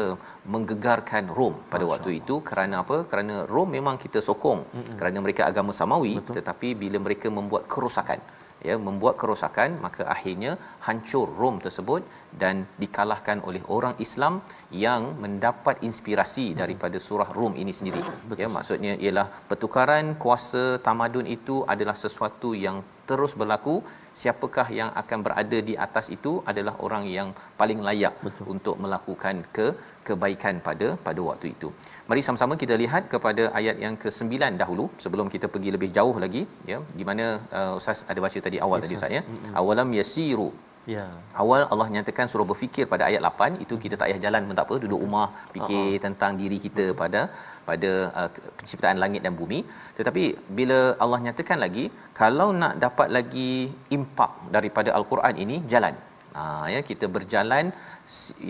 menggegarkan 0.53 1.25
Rom 1.37 1.55
pada 1.73 1.85
Masya 1.85 1.93
waktu 1.93 2.11
Allah. 2.11 2.21
itu 2.23 2.35
kerana 2.49 2.75
apa 2.83 2.97
kerana 3.11 3.35
Rom 3.55 3.69
memang 3.77 3.97
kita 4.05 4.21
sokong 4.29 4.61
hmm. 4.77 4.97
kerana 4.99 5.19
mereka 5.25 5.43
agama 5.51 5.73
samawi 5.81 6.15
Betul. 6.21 6.37
tetapi 6.41 6.69
bila 6.83 6.99
mereka 7.07 7.29
membuat 7.39 7.65
kerosakan 7.73 8.21
ya 8.69 8.75
membuat 8.87 9.15
kerosakan 9.21 9.71
maka 9.85 10.03
akhirnya 10.15 10.53
hancur 10.87 11.27
Rom 11.41 11.57
tersebut 11.67 12.03
dan 12.43 12.65
dikalahkan 12.83 13.39
oleh 13.49 13.63
orang 13.77 13.95
Islam 14.05 14.35
yang 14.85 15.03
mendapat 15.25 15.77
inspirasi 15.89 16.47
daripada 16.61 17.01
surah 17.07 17.31
Rom 17.39 17.57
ini 17.63 17.73
sendiri 17.79 18.03
Betul. 18.29 18.41
ya 18.43 18.49
maksudnya 18.57 18.95
ialah 19.05 19.27
pertukaran 19.51 20.17
kuasa 20.25 20.65
tamadun 20.87 21.29
itu 21.37 21.57
adalah 21.75 21.97
sesuatu 22.05 22.53
yang 22.65 22.79
terus 23.11 23.33
berlaku 23.41 23.77
siapakah 24.21 24.69
yang 24.79 24.91
akan 25.03 25.19
berada 25.27 25.59
di 25.69 25.75
atas 25.87 26.07
itu 26.17 26.33
adalah 26.51 26.75
orang 26.87 27.05
yang 27.17 27.29
paling 27.61 27.81
layak 27.89 28.15
Betul. 28.27 28.45
untuk 28.55 28.77
melakukan 28.85 29.37
ke 29.57 29.67
kebaikan 30.09 30.57
pada 30.69 30.89
pada 31.07 31.21
waktu 31.29 31.49
itu 31.55 31.71
Mari 32.11 32.23
sama-sama 32.27 32.55
kita 32.61 32.75
lihat 32.81 33.03
kepada 33.13 33.43
ayat 33.59 33.77
yang 33.83 33.95
ke-9 34.03 34.57
dahulu 34.61 34.85
sebelum 35.03 35.27
kita 35.35 35.47
pergi 35.55 35.71
lebih 35.75 35.89
jauh 35.97 36.17
lagi 36.23 36.43
ya 36.71 36.79
di 36.99 37.05
mana 37.09 37.27
uh, 37.59 37.79
ustaz 37.81 37.99
ada 38.13 38.21
baca 38.25 38.39
tadi 38.47 38.59
awal 38.65 38.79
yes, 38.79 38.85
tadi 38.85 38.95
ustaz 38.99 39.13
ya. 39.17 39.23
Mm-hmm. 39.27 39.53
Awalam 39.61 39.89
yasiru. 39.99 40.49
Ya. 40.95 41.05
Awal 41.43 41.63
Allah 41.73 41.87
nyatakan 41.95 42.27
suruh 42.33 42.47
berfikir 42.51 42.85
pada 42.93 43.05
ayat 43.09 43.23
8 43.31 43.63
itu 43.65 43.75
kita 43.85 43.95
tak 44.01 44.07
payah 44.09 44.21
jalan 44.25 44.49
pun 44.49 44.59
tak 44.59 44.67
apa 44.67 44.77
duduk 44.85 45.01
rumah 45.05 45.27
fikir 45.55 45.85
uh-huh. 45.87 46.03
tentang 46.07 46.35
diri 46.43 46.59
kita 46.67 46.87
pada 47.03 47.23
pada 47.69 47.91
uh, 48.19 48.29
penciptaan 48.59 48.99
langit 49.05 49.23
dan 49.27 49.35
bumi 49.41 49.61
tetapi 49.99 50.25
bila 50.59 50.81
Allah 51.05 51.21
nyatakan 51.27 51.61
lagi 51.65 51.87
kalau 52.21 52.49
nak 52.63 52.75
dapat 52.87 53.09
lagi 53.19 53.51
impak 53.99 54.33
daripada 54.57 54.93
al-Quran 55.01 55.37
ini 55.47 55.59
jalan. 55.75 55.97
Ha 56.35 56.43
ya 56.75 56.83
kita 56.91 57.07
berjalan 57.19 57.67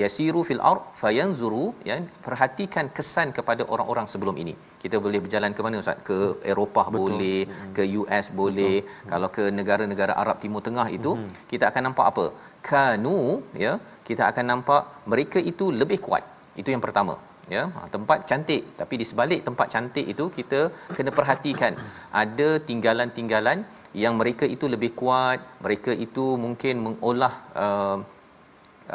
yasiru 0.00 0.40
fil 0.48 0.62
ard 0.70 0.82
fayanzuru 1.00 1.64
ya 1.88 1.96
perhatikan 2.26 2.86
kesan 2.96 3.28
kepada 3.38 3.62
orang-orang 3.74 4.06
sebelum 4.12 4.36
ini 4.42 4.54
kita 4.82 4.96
boleh 5.04 5.20
berjalan 5.24 5.54
ke 5.56 5.60
mana 5.66 5.82
ustaz 5.82 5.98
ke 6.08 6.18
Eropah 6.52 6.86
Betul. 6.88 7.00
boleh 7.02 7.40
hmm. 7.46 7.72
ke 7.76 7.82
US 8.00 8.26
boleh 8.42 8.76
Betul. 8.82 9.08
kalau 9.12 9.28
ke 9.36 9.44
negara-negara 9.58 10.14
Arab 10.22 10.36
Timur 10.44 10.62
Tengah 10.68 10.86
itu 10.98 11.12
hmm. 11.16 11.32
kita 11.52 11.64
akan 11.70 11.84
nampak 11.88 12.06
apa 12.12 12.26
kanu 12.70 13.18
ya 13.64 13.72
kita 14.10 14.22
akan 14.30 14.46
nampak 14.52 14.82
mereka 15.12 15.40
itu 15.52 15.66
lebih 15.80 15.98
kuat 16.06 16.24
itu 16.60 16.68
yang 16.74 16.84
pertama 16.86 17.16
ya 17.54 17.62
ha, 17.74 17.80
tempat 17.94 18.18
cantik 18.30 18.62
tapi 18.80 18.94
di 19.00 19.06
sebalik 19.10 19.40
tempat 19.48 19.68
cantik 19.74 20.06
itu 20.12 20.24
kita 20.38 20.60
kena 20.96 21.10
perhatikan 21.18 21.74
ada 22.22 22.48
tinggalan-tinggalan 22.68 23.60
yang 24.04 24.14
mereka 24.20 24.44
itu 24.54 24.66
lebih 24.74 24.90
kuat 25.00 25.38
mereka 25.64 25.92
itu 26.06 26.24
mungkin 26.44 26.74
mengolah 26.86 27.32
uh, 27.64 27.98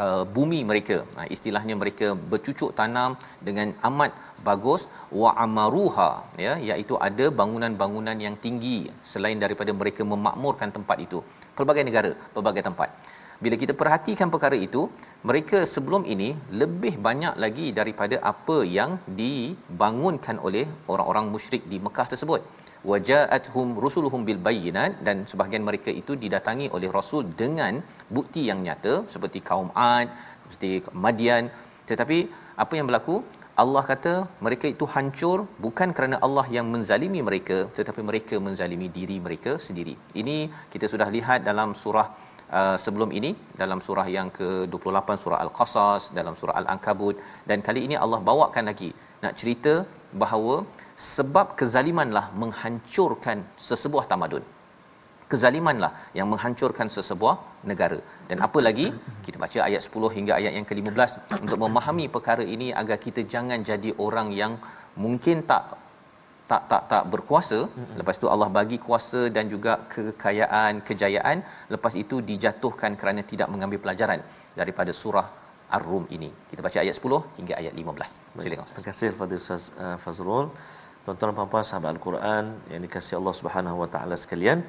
uh, 0.03 0.23
bumi 0.35 0.59
mereka. 0.69 0.97
Uh, 1.19 1.27
istilahnya 1.35 1.75
mereka 1.81 2.07
bercucuk 2.31 2.71
tanam 2.79 3.13
dengan 3.47 3.67
amat 3.89 4.11
bagus. 4.47 4.83
Wa 5.21 5.31
amaruha 5.45 6.09
ya 6.45 6.53
iaitu 6.69 6.95
ada 7.07 7.27
bangunan-bangunan 7.39 8.17
yang 8.25 8.37
tinggi 8.45 8.77
selain 9.11 9.39
daripada 9.43 9.73
mereka 9.81 10.03
memakmurkan 10.13 10.71
tempat 10.77 10.99
itu. 11.07 11.21
Pelbagai 11.57 11.85
negara 11.89 12.11
pelbagai 12.35 12.65
tempat. 12.69 12.89
Bila 13.43 13.55
kita 13.61 13.73
perhatikan 13.81 14.27
perkara 14.33 14.57
itu 14.67 14.81
mereka 15.29 15.59
sebelum 15.71 16.03
ini 16.13 16.29
lebih 16.61 16.93
banyak 17.07 17.33
lagi 17.43 17.67
daripada 17.79 18.15
apa 18.31 18.57
yang 18.77 18.91
dibangunkan 19.21 20.37
oleh 20.47 20.65
orang-orang 20.93 21.25
musyrik 21.33 21.63
di 21.71 21.77
Mekah 21.85 22.07
tersebut 22.13 22.41
waja'atuhum 22.91 23.67
rusuluhum 23.83 24.21
bil 24.27 24.41
bayyinat 24.47 24.91
dan 25.07 25.17
sebahagian 25.31 25.63
mereka 25.69 25.91
itu 26.01 26.13
didatangi 26.23 26.67
oleh 26.75 26.89
rasul 26.97 27.23
dengan 27.41 27.75
bukti 28.17 28.43
yang 28.49 28.59
nyata 28.67 28.93
seperti 29.13 29.41
kaum 29.49 29.69
Ad 29.93 30.09
seperti 30.43 30.71
Madian. 31.05 31.45
Tetapi 31.89 32.19
apa 32.63 32.73
yang 32.79 32.87
berlaku? 32.89 33.17
Allah 33.63 33.83
kata 33.89 34.13
mereka 34.45 34.65
itu 34.73 34.85
hancur 34.93 35.37
bukan 35.65 35.89
kerana 35.97 36.15
Allah 36.25 36.45
yang 36.55 36.67
menzalimi 36.73 37.21
mereka 37.27 37.57
tetapi 37.77 38.01
mereka 38.09 38.35
menzalimi 38.47 38.87
diri 38.97 39.17
mereka 39.27 39.51
sendiri. 39.67 39.95
Ini 40.21 40.37
kita 40.75 40.87
sudah 40.95 41.09
lihat 41.17 41.41
dalam 41.51 41.71
surah 41.83 42.07
Uh, 42.57 42.77
sebelum 42.83 43.09
ini 43.17 43.29
dalam 43.61 43.79
surah 43.85 44.05
yang 44.15 44.27
ke-28 44.35 45.09
surah 45.21 45.39
Al-Qasas 45.43 46.03
dalam 46.17 46.33
surah 46.39 46.55
Al-Ankabut. 46.59 47.15
Dan 47.49 47.59
kali 47.67 47.81
ini 47.87 47.95
Allah 48.03 48.19
bawakan 48.27 48.69
lagi 48.69 48.89
nak 49.23 49.33
cerita 49.39 49.73
bahawa 50.21 50.55
sebab 50.97 51.47
kezalimanlah 51.59 52.25
menghancurkan 52.41 53.37
sesebuah 53.67 54.05
tamadun. 54.11 54.43
Kezalimanlah 55.31 55.91
yang 56.17 56.27
menghancurkan 56.31 56.87
sesebuah 56.95 57.35
negara. 57.69 57.97
Dan 58.29 58.39
apa 58.47 58.59
lagi? 58.67 58.87
Kita 59.25 59.37
baca 59.43 59.59
ayat 59.67 59.81
10 59.87 60.15
hingga 60.17 60.33
ayat 60.39 60.53
yang 60.57 60.67
ke-15 60.69 61.11
untuk 61.43 61.57
memahami 61.65 62.05
perkara 62.15 62.45
ini 62.55 62.67
agar 62.81 62.97
kita 63.05 63.23
jangan 63.33 63.65
jadi 63.71 63.91
orang 64.05 64.29
yang 64.41 64.53
mungkin 65.05 65.39
tak 65.51 65.63
tak 66.51 66.61
tak 66.71 66.83
tak 66.91 67.03
berkuasa. 67.13 67.59
Mm-hmm. 67.65 67.95
lepas 67.99 68.15
tu 68.21 68.27
Allah 68.33 68.49
bagi 68.57 68.77
kuasa 68.85 69.21
dan 69.35 69.49
juga 69.53 69.73
kekayaan 69.93 70.85
kejayaan. 70.89 71.37
Lepas 71.73 71.95
itu 72.03 72.21
dijatuhkan 72.29 72.93
kerana 73.01 73.23
tidak 73.31 73.49
mengambil 73.53 73.81
pelajaran 73.85 74.21
daripada 74.59 74.93
surah 75.01 75.27
Ar-Rum 75.77 76.05
ini. 76.17 76.29
Kita 76.51 76.61
baca 76.67 76.77
ayat 76.85 76.95
10 77.01 77.41
hingga 77.41 77.53
ayat 77.61 77.73
15 77.73 78.25
silakan 78.43 78.65
terima 78.69 78.87
kasih 78.89 79.09
Fadil 79.19 79.41
Ustaz 79.43 79.63
uh, 79.83 79.97
Fazrul 80.03 80.47
tuan-tuan 81.05 81.29
dan 81.31 81.37
puan-puan 81.37 81.65
sahabat 81.69 81.89
Al-Quran 81.95 82.45
yang 82.73 82.81
dikasihi 82.85 83.15
Allah 83.21 83.35
Subhanahu 83.39 83.77
wa 83.81 83.89
taala 83.93 84.15
sekalian 84.23 84.59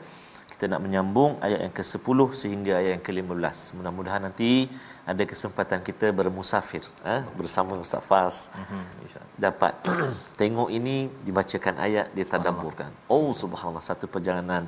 kita 0.53 0.64
nak 0.72 0.81
menyambung 0.85 1.33
ayat 1.46 1.61
yang 1.64 1.75
ke-10 1.79 2.18
sehingga 2.40 2.72
ayat 2.81 2.90
yang 2.96 3.05
ke-15 3.07 3.57
mudah-mudahan 3.77 4.22
nanti 4.27 4.51
ada 5.12 5.22
kesempatan 5.33 5.81
kita 5.88 6.07
bermusafir 6.18 6.85
eh, 7.12 7.22
bersama 7.40 7.72
Ustaz 7.85 8.05
Fas. 8.09 8.37
Mm-hmm. 8.53 8.83
dapat 9.46 9.72
tengok 10.40 10.68
ini 10.79 10.96
dibacakan 11.27 11.75
ayat 11.87 12.07
ditadabburkan 12.18 12.90
oh 13.16 13.33
subhanallah 13.42 13.85
satu 13.90 14.07
perjalanan 14.14 14.64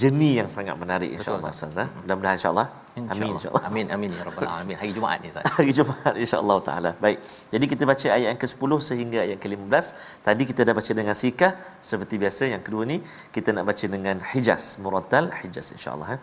jeni 0.00 0.28
yang 0.40 0.48
sangat 0.56 0.76
menarik 0.82 1.10
insyaallah 1.16 1.50
Ustaz 1.56 1.76
eh. 1.84 1.88
mudah-mudahan 2.00 2.36
insyaallah 2.38 2.66
amin 3.14 3.32
insyaallah 3.36 3.64
amin 3.68 3.86
amin 3.94 4.10
ya 4.18 4.22
rabbal 4.28 4.48
alamin 4.52 4.76
hari 4.82 4.92
jumaat 4.96 5.18
ni 5.24 5.28
Ustaz 5.32 5.44
hari 5.56 5.72
jumaat 5.78 6.14
insyaallah 6.24 6.58
taala 6.68 6.90
baik 7.04 7.18
jadi 7.54 7.64
kita 7.72 7.84
baca 7.90 8.06
ayat 8.16 8.28
yang 8.32 8.40
ke-10 8.44 8.72
sehingga 8.88 9.18
ayat 9.26 9.38
ke-15 9.44 9.86
tadi 10.28 10.42
kita 10.50 10.60
dah 10.68 10.74
baca 10.80 10.92
dengan 11.00 11.16
sikah 11.22 11.52
seperti 11.90 12.14
biasa 12.24 12.42
yang 12.54 12.62
kedua 12.66 12.84
ni 12.92 12.98
kita 13.36 13.48
nak 13.56 13.66
baca 13.70 13.86
dengan 13.96 14.16
hijaz 14.32 14.64
murattal 14.84 15.28
hijaz 15.42 15.68
insyaallah 15.78 16.10
eh. 16.16 16.22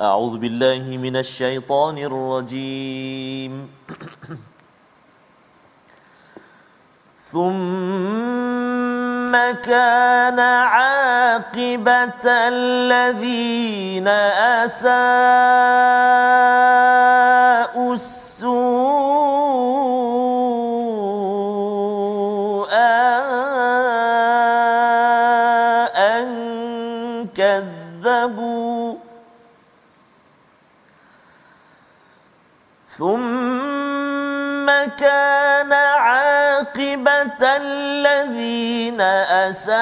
أعوذ 0.00 0.34
بالله 0.40 0.84
من 0.96 1.16
الشيطان 1.24 1.96
الرجيم 2.08 3.52
ثم 7.35 9.31
كان 9.67 10.39
عاقبة 10.39 12.23
الذين 12.25 14.07
أساءوا 14.63 15.03
السوء 17.93 18.55
أن 25.95 26.27
كذبوا 27.35 28.95
ثم 32.97 34.65
كان 34.97 35.73
عاقبة 36.64 37.56
الذين 37.56 39.00
أساءوا 39.50 39.80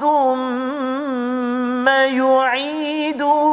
ثم 0.00 1.86
يعيده 1.88 3.46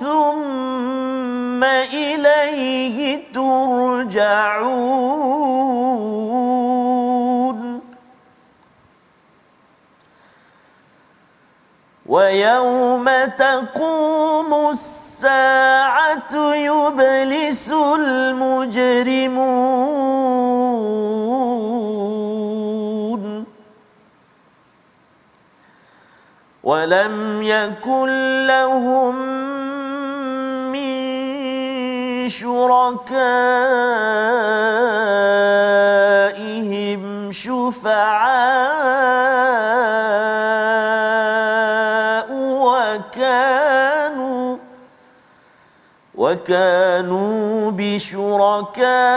ثم 0.00 1.64
إليه 1.64 3.32
ترجعون. 3.34 4.70
ويوم 12.06 13.06
تقوم 13.38 14.50
الساعة 14.70 16.34
يبلس 16.54 17.72
المجرمون. 17.72 19.69
ولم 26.70 27.42
يكن 27.42 28.10
لهم 28.46 29.14
من 30.70 32.28
شركائهم 32.28 33.02
شفعاء 37.32 38.30
وكانوا 42.62 44.56
وكانوا 46.14 47.70
بشركائهم 47.70 49.10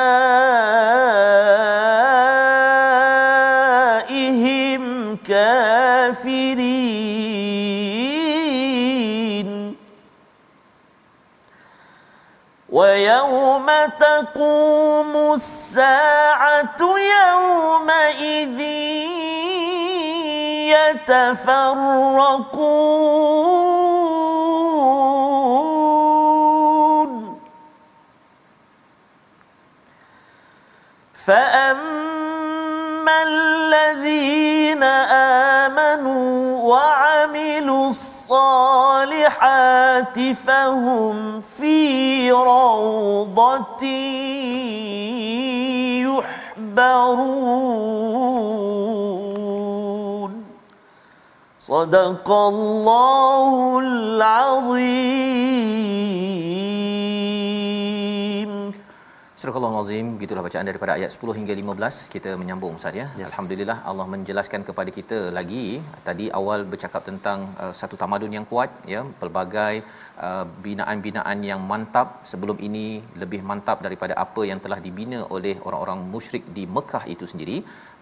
يتفرقون. 21.04 22.64
فأما 31.26 33.24
الذين 33.24 34.84
آمنوا 35.64 36.58
وعملوا 36.70 37.88
الصالحات 37.90 39.40
فهم 40.48 41.42
في 41.42 42.32
روضة 42.32 43.84
يحبرون. 46.08 47.63
صدق 51.73 52.29
الله 52.31 53.79
العظيم 53.79 55.49
Surah 59.41 59.69
azim. 59.81 60.07
Gitulah 60.21 60.43
bacaan 60.47 60.67
daripada 60.69 60.93
ayat 60.99 61.11
10 61.15 61.35
hingga 61.39 61.55
15. 61.59 61.99
Kita 62.15 62.31
menyambung 62.41 62.73
Ustaz 62.79 62.97
ya. 63.01 63.07
Yes. 63.21 63.27
Alhamdulillah 63.29 63.77
Allah 63.91 64.07
menjelaskan 64.15 64.63
kepada 64.69 64.91
kita 64.97 65.19
lagi 65.37 65.65
tadi 66.09 66.27
awal 66.39 66.61
bercakap 66.73 67.03
tentang 67.09 67.39
uh, 67.63 67.73
satu 67.81 67.95
tamadun 68.01 68.35
yang 68.37 68.47
kuat 68.53 68.71
ya, 68.95 69.03
pelbagai 69.21 69.75
uh, 70.27 70.45
binaan-binaan 70.67 71.39
yang 71.51 71.63
mantap 71.73 72.09
sebelum 72.31 72.59
ini 72.69 72.87
lebih 73.23 73.41
mantap 73.51 73.79
daripada 73.87 74.17
apa 74.25 74.43
yang 74.51 74.59
telah 74.65 74.81
dibina 74.87 75.21
oleh 75.37 75.55
orang-orang 75.69 76.03
musyrik 76.15 76.47
di 76.59 76.67
Mekah 76.79 77.05
itu 77.15 77.27
sendiri. 77.35 77.59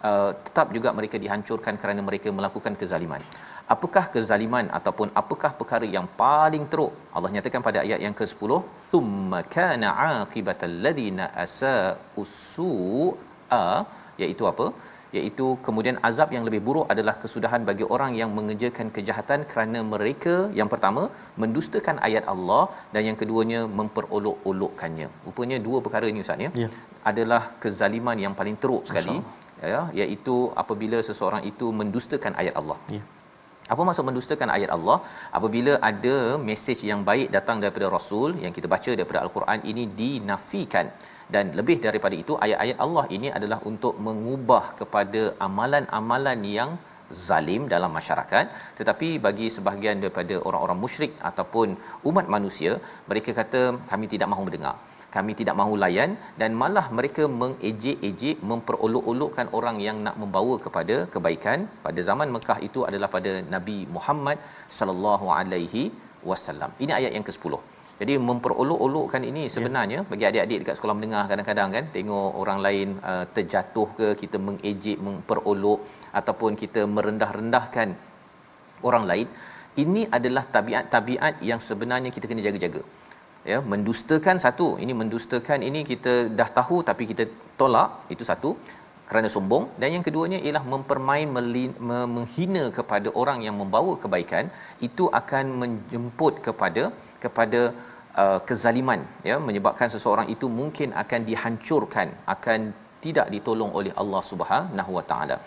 Uh, 0.08 0.32
tetap 0.46 0.72
juga 0.76 0.88
mereka 0.96 1.16
dihancurkan 1.24 1.76
kerana 1.82 2.00
mereka 2.08 2.28
melakukan 2.38 2.72
kezaliman 2.80 3.22
apakah 3.73 4.03
kezaliman 4.13 4.65
ataupun 4.77 5.07
apakah 5.21 5.51
perkara 5.59 5.87
yang 5.95 6.07
paling 6.21 6.63
teruk? 6.71 6.93
Allah 7.15 7.29
nyatakan 7.35 7.61
pada 7.67 7.79
ayat 7.85 7.99
yang 8.05 8.15
ke-10 8.19 8.51
thumma 8.91 9.41
kana 9.55 9.89
aqibatal 10.11 10.77
ladina 10.85 11.27
asa 11.43 11.75
usu'a 12.23 13.65
iaitu 14.23 14.45
apa? 14.53 14.67
Iaitu 15.17 15.45
kemudian 15.65 15.95
azab 16.09 16.29
yang 16.35 16.43
lebih 16.47 16.61
buruk 16.67 16.85
adalah 16.93 17.13
kesudahan 17.23 17.61
bagi 17.69 17.85
orang 17.95 18.11
yang 18.19 18.29
mengerjakan 18.37 18.89
kejahatan 18.97 19.39
kerana 19.51 19.79
mereka 19.93 20.35
yang 20.59 20.69
pertama 20.73 21.03
mendustakan 21.43 21.97
ayat 22.07 22.25
Allah 22.33 22.63
dan 22.93 23.03
yang 23.09 23.17
keduanya 23.21 23.61
memperolok-olokkannya. 23.79 25.07
Rupanya 25.27 25.57
dua 25.67 25.79
perkara 25.87 26.07
ini 26.11 26.23
ustaz 26.25 26.45
ya 26.47 26.51
yeah. 26.63 26.71
adalah 27.11 27.41
kezaliman 27.63 28.19
yang 28.25 28.35
paling 28.41 28.57
teruk 28.63 28.85
sekali 28.89 29.17
ya 29.73 29.81
iaitu 30.01 30.35
apabila 30.61 30.99
seseorang 31.09 31.43
itu 31.51 31.67
mendustakan 31.81 32.35
ayat 32.43 32.55
Allah. 32.61 32.79
Yeah 32.95 33.07
apa 33.73 33.81
maksud 33.87 34.05
mendustakan 34.09 34.49
ayat 34.55 34.71
Allah? 34.75 34.97
Apabila 35.37 35.73
ada 35.89 36.15
mesej 36.49 36.79
yang 36.91 37.01
baik 37.09 37.27
datang 37.37 37.57
daripada 37.63 37.87
Rasul 37.95 38.29
yang 38.43 38.53
kita 38.57 38.67
baca 38.75 38.91
daripada 38.99 39.21
Al-Quran 39.23 39.59
ini 39.71 39.85
dinafikan. 40.01 40.87
Dan 41.33 41.45
lebih 41.59 41.77
daripada 41.85 42.15
itu 42.23 42.33
ayat-ayat 42.45 42.77
Allah 42.85 43.05
ini 43.17 43.27
adalah 43.37 43.59
untuk 43.71 43.93
mengubah 44.07 44.63
kepada 44.79 45.21
amalan-amalan 45.47 46.39
yang 46.57 46.71
zalim 47.27 47.63
dalam 47.73 47.91
masyarakat. 47.99 48.45
Tetapi 48.79 49.09
bagi 49.25 49.47
sebahagian 49.55 50.03
daripada 50.03 50.37
orang-orang 50.47 50.79
musyrik 50.85 51.13
ataupun 51.31 51.67
umat 52.11 52.27
manusia 52.35 52.73
mereka 53.11 53.33
kata 53.41 53.61
kami 53.91 54.07
tidak 54.15 54.29
mahu 54.33 54.45
mendengar 54.49 54.75
kami 55.15 55.31
tidak 55.39 55.55
mahu 55.61 55.73
layan 55.83 56.11
dan 56.41 56.51
malah 56.61 56.85
mereka 56.97 57.23
mengejek-ejek 57.41 58.37
memperolok-olokkan 58.51 59.47
orang 59.57 59.77
yang 59.87 59.97
nak 60.05 60.15
membawa 60.21 60.55
kepada 60.65 60.95
kebaikan 61.13 61.59
pada 61.85 61.99
zaman 62.09 62.29
Mekah 62.35 62.59
itu 62.67 62.81
adalah 62.89 63.09
pada 63.15 63.33
Nabi 63.55 63.77
Muhammad 63.97 64.39
sallallahu 64.79 65.27
alaihi 65.39 65.83
wasallam 66.31 66.71
ini 66.83 66.93
ayat 66.99 67.13
yang 67.17 67.27
ke-10 67.29 67.53
jadi 68.01 68.13
memperolok-olokkan 68.29 69.23
ini 69.31 69.43
ya. 69.47 69.53
sebenarnya 69.55 69.99
ya. 70.01 70.07
bagi 70.11 70.25
adik-adik 70.29 70.59
dekat 70.61 70.75
sekolah 70.77 70.95
menengah 70.99 71.25
kadang-kadang 71.31 71.69
kan 71.75 71.85
tengok 71.95 72.31
orang 72.43 72.59
lain 72.65 72.87
uh, 73.11 73.25
terjatuh 73.35 73.87
ke 73.99 74.07
kita 74.21 74.37
mengejek 74.47 74.97
memperolok 75.07 75.81
ataupun 76.19 76.53
kita 76.63 76.83
merendah-rendahkan 76.95 77.89
orang 78.89 79.05
lain 79.11 79.27
ini 79.83 80.01
adalah 80.17 80.43
tabiat-tabiat 80.55 81.35
yang 81.49 81.59
sebenarnya 81.67 82.09
kita 82.15 82.25
kena 82.31 82.43
jaga-jaga 82.47 82.81
ya 83.51 83.57
mendustakan 83.73 84.37
satu. 84.45 84.67
Ini 84.83 84.93
mendustakan 85.01 85.59
ini 85.69 85.81
kita 85.91 86.13
dah 86.39 86.49
tahu 86.59 86.77
tapi 86.89 87.05
kita 87.11 87.25
tolak 87.59 87.89
itu 88.15 88.25
satu 88.31 88.51
kerana 89.09 89.29
sombong. 89.35 89.65
Dan 89.81 89.89
yang 89.95 90.05
keduanya 90.07 90.39
ialah 90.47 90.63
mempermain 90.73 91.29
melin, 91.37 91.71
menghina 92.15 92.65
kepada 92.79 93.11
orang 93.21 93.39
yang 93.47 93.55
membawa 93.61 93.93
kebaikan. 94.03 94.47
Itu 94.89 95.05
akan 95.21 95.45
menjemput 95.63 96.35
kepada 96.47 96.83
kepada 97.23 97.61
uh, 98.21 98.39
kezaliman 98.49 99.01
ya 99.29 99.35
menyebabkan 99.47 99.89
seseorang 99.95 100.27
itu 100.35 100.47
mungkin 100.59 100.89
akan 101.03 101.21
dihancurkan 101.29 102.09
akan 102.35 102.59
tidak 103.05 103.27
ditolong 103.33 103.71
oleh 103.79 103.93
Allah 104.01 104.21
Subhanahu 104.31 104.91
Wa 104.97 105.05
Taala 105.11 105.37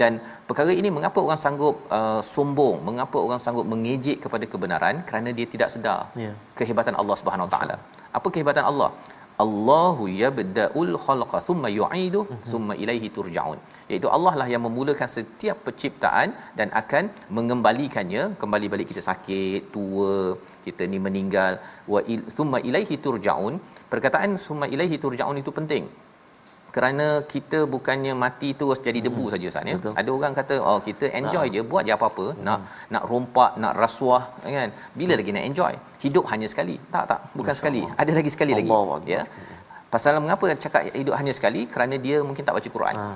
dan 0.00 0.12
perkara 0.48 0.72
ini 0.80 0.88
mengapa 0.96 1.18
orang 1.26 1.40
sanggup 1.44 1.76
uh, 1.98 2.20
sombong 2.34 2.76
mengapa 2.88 3.16
orang 3.26 3.40
sanggup 3.44 3.66
mengejek 3.72 4.18
kepada 4.24 4.44
kebenaran? 4.52 4.96
Kerana 5.08 5.30
dia 5.38 5.46
tidak 5.54 5.68
sedar 5.74 6.00
yeah. 6.24 6.34
kehebatan 6.58 6.96
Allah 7.00 7.16
Subhanahu 7.20 7.48
Wa 7.48 7.52
Taala. 7.54 7.76
Apa 8.18 8.28
kehebatan 8.34 8.64
Allah? 8.70 8.90
Allahu 9.44 10.04
yabda'ul 10.22 10.94
khalqa 11.04 11.38
thumma 11.48 11.68
yu'idu 11.78 12.20
mhm. 12.24 12.48
thumma 12.52 12.74
ilaihi 12.82 13.08
turja'un. 13.16 13.58
Iaitu 13.90 14.08
Allah 14.16 14.32
lah 14.40 14.48
yang 14.54 14.62
memulakan 14.66 15.08
setiap 15.16 15.56
penciptaan 15.66 16.28
dan 16.58 16.68
akan 16.80 17.04
mengembalikannya. 17.36 18.22
Kembali 18.42 18.66
balik 18.74 18.88
kita 18.92 19.02
sakit 19.10 19.72
tua 19.74 20.14
kita 20.66 20.84
ni 20.92 21.00
meninggal. 21.06 21.54
Wa 21.94 22.02
thumma 22.38 22.60
ilaihi 22.68 22.96
turja'un. 23.06 23.56
Perkataan 23.92 24.40
thumma 24.46 24.68
ilaihi 24.74 24.98
turja'un 25.04 25.38
itu 25.42 25.52
penting 25.58 25.86
kerana 26.74 27.06
kita 27.32 27.58
bukannya 27.74 28.12
mati 28.24 28.50
terus 28.58 28.78
jadi 28.86 29.00
debu 29.06 29.24
hmm. 29.24 29.32
saja 29.32 29.46
Ustaz 29.52 29.70
ya. 29.70 29.76
Ada 30.00 30.10
orang 30.16 30.34
kata 30.38 30.54
oh 30.68 30.78
kita 30.88 31.06
enjoy 31.20 31.46
nah. 31.46 31.54
je 31.54 31.60
buat 31.70 31.82
je 31.88 31.92
apa-apa 31.96 32.26
hmm. 32.32 32.44
nak 32.46 32.60
nak 32.94 33.04
rompak 33.10 33.50
nak 33.62 33.74
rasuah 33.82 34.22
kan. 34.56 34.70
Bila 35.00 35.12
hmm. 35.12 35.20
lagi 35.20 35.32
nak 35.36 35.44
enjoy? 35.50 35.72
Hidup 36.04 36.24
hanya 36.32 36.46
sekali. 36.52 36.76
Tak 36.94 37.04
tak 37.10 37.20
bukan 37.38 37.52
Masya 37.52 37.60
sekali. 37.60 37.82
Allah. 37.84 38.00
Ada 38.02 38.12
lagi 38.18 38.30
sekali 38.34 38.52
Allah 38.54 38.64
lagi. 38.64 38.72
Allah. 38.80 39.00
Ya. 39.14 39.22
Pasal 39.94 40.16
mengapa 40.24 40.44
cakap 40.64 40.82
hidup 41.00 41.14
hanya 41.20 41.32
sekali? 41.38 41.62
Kerana 41.72 41.94
dia 42.04 42.16
mungkin 42.28 42.44
tak 42.46 42.54
baca 42.56 42.68
Quran. 42.76 42.94
Ha, 43.00 43.06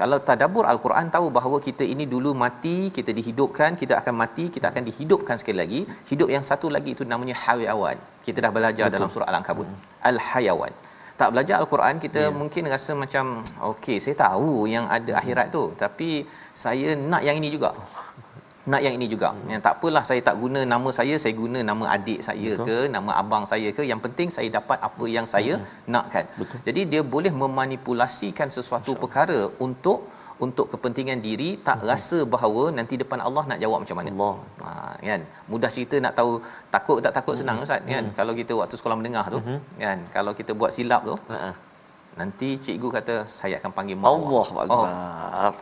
Kalau 0.00 0.18
tadabbur 0.28 0.64
al-Quran 0.72 1.06
tahu 1.16 1.26
bahawa 1.36 1.58
kita 1.66 1.86
ini 1.92 2.04
dulu 2.14 2.30
mati, 2.44 2.78
kita 2.96 3.14
dihidupkan, 3.18 3.78
kita 3.82 3.94
akan 4.00 4.14
mati, 4.22 4.44
kita 4.56 4.66
akan 4.72 4.82
dihidupkan 4.88 5.38
sekali 5.40 5.58
lagi. 5.62 5.80
Hidup 6.10 6.28
yang 6.34 6.44
satu 6.48 6.66
lagi 6.76 6.90
itu 6.96 7.06
namanya 7.12 7.36
hayawan. 7.44 7.94
Kita 8.26 8.38
dah 8.46 8.50
belajar 8.56 8.86
betul. 8.86 8.96
dalam 8.98 9.08
surah 9.14 9.28
Al-Ankabut. 9.30 9.68
Hmm. 9.70 9.78
Al-hayawan 10.10 10.74
tak 11.20 11.28
belajar 11.32 11.56
al-Quran 11.62 11.96
kita 12.04 12.22
yeah. 12.26 12.36
mungkin 12.40 12.70
rasa 12.74 12.92
macam 13.02 13.24
okey 13.72 13.96
saya 14.04 14.16
tahu 14.26 14.66
yang 14.74 14.86
ada 14.96 15.12
akhirat 15.20 15.46
tu 15.56 15.64
tapi 15.82 16.08
saya 16.64 16.88
nak 17.10 17.22
yang 17.26 17.36
ini 17.40 17.50
juga 17.56 17.70
nak 18.72 18.80
yang 18.84 18.94
ini 18.98 19.06
juga 19.12 19.28
hmm. 19.30 19.48
yang 19.52 19.62
tak 19.66 19.74
apalah 19.76 20.02
saya 20.08 20.20
tak 20.28 20.36
guna 20.42 20.60
nama 20.72 20.88
saya 20.98 21.14
saya 21.22 21.34
guna 21.42 21.60
nama 21.70 21.84
adik 21.94 22.20
saya 22.28 22.50
Betul. 22.56 22.66
ke 22.66 22.76
nama 22.96 23.10
abang 23.22 23.44
saya 23.52 23.68
ke 23.76 23.82
yang 23.90 24.00
penting 24.04 24.28
saya 24.36 24.48
dapat 24.58 24.78
apa 24.88 25.04
yang 25.16 25.26
saya 25.34 25.54
hmm. 25.60 25.68
nakkan 25.94 26.24
Betul. 26.40 26.58
jadi 26.66 26.80
dia 26.92 27.02
boleh 27.14 27.32
memanipulasikan 27.42 28.48
sesuatu 28.56 28.92
Masya. 28.96 29.02
perkara 29.04 29.40
untuk 29.66 30.08
untuk 30.46 30.66
kepentingan 30.72 31.18
diri 31.26 31.50
tak 31.66 31.78
uh-huh. 31.78 31.88
rasa 31.90 32.18
bahawa 32.34 32.62
nanti 32.78 32.94
depan 33.02 33.20
Allah 33.26 33.44
nak 33.50 33.58
jawab 33.64 33.78
macam 33.84 33.96
mana. 34.00 34.10
Allah. 34.14 34.36
Ha 34.64 34.70
kan. 35.08 35.20
Mudah 35.52 35.70
cerita 35.76 35.96
nak 36.06 36.14
tahu 36.18 36.32
takut 36.74 36.98
tak 37.06 37.14
takut 37.18 37.34
senang 37.40 37.58
uh-huh. 37.60 37.68
ustaz 37.68 37.92
kan. 37.94 38.04
Uh-huh. 38.04 38.16
Kalau 38.18 38.32
kita 38.40 38.52
waktu 38.60 38.74
sekolah 38.80 38.96
menengah 39.00 39.26
tu 39.34 39.38
uh-huh. 39.40 39.58
kan 39.84 39.98
kalau 40.16 40.34
kita 40.40 40.52
buat 40.62 40.72
silap 40.76 41.02
tu 41.10 41.14
uh-huh. 41.14 41.54
nanti 42.20 42.48
cikgu 42.64 42.88
kata 42.98 43.14
saya 43.38 43.54
akan 43.60 43.72
panggil 43.78 43.96
mak. 44.00 44.10
Allah 44.14 44.46
Allah. 44.64 44.82
Oh 45.52 45.54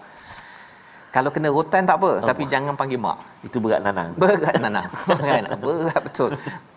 kalau 1.17 1.31
kena 1.35 1.49
rotan 1.57 1.89
tak 1.89 1.97
apa 2.01 2.11
oh. 2.19 2.29
tapi 2.31 2.43
jangan 2.53 2.75
panggil 2.81 3.01
mak 3.05 3.19
itu 3.47 3.59
berat 3.65 3.81
nanang 3.87 4.11
berat 4.23 4.57
nanang 4.65 4.89
kan 5.29 5.45
berat 5.65 6.03
betul 6.07 6.31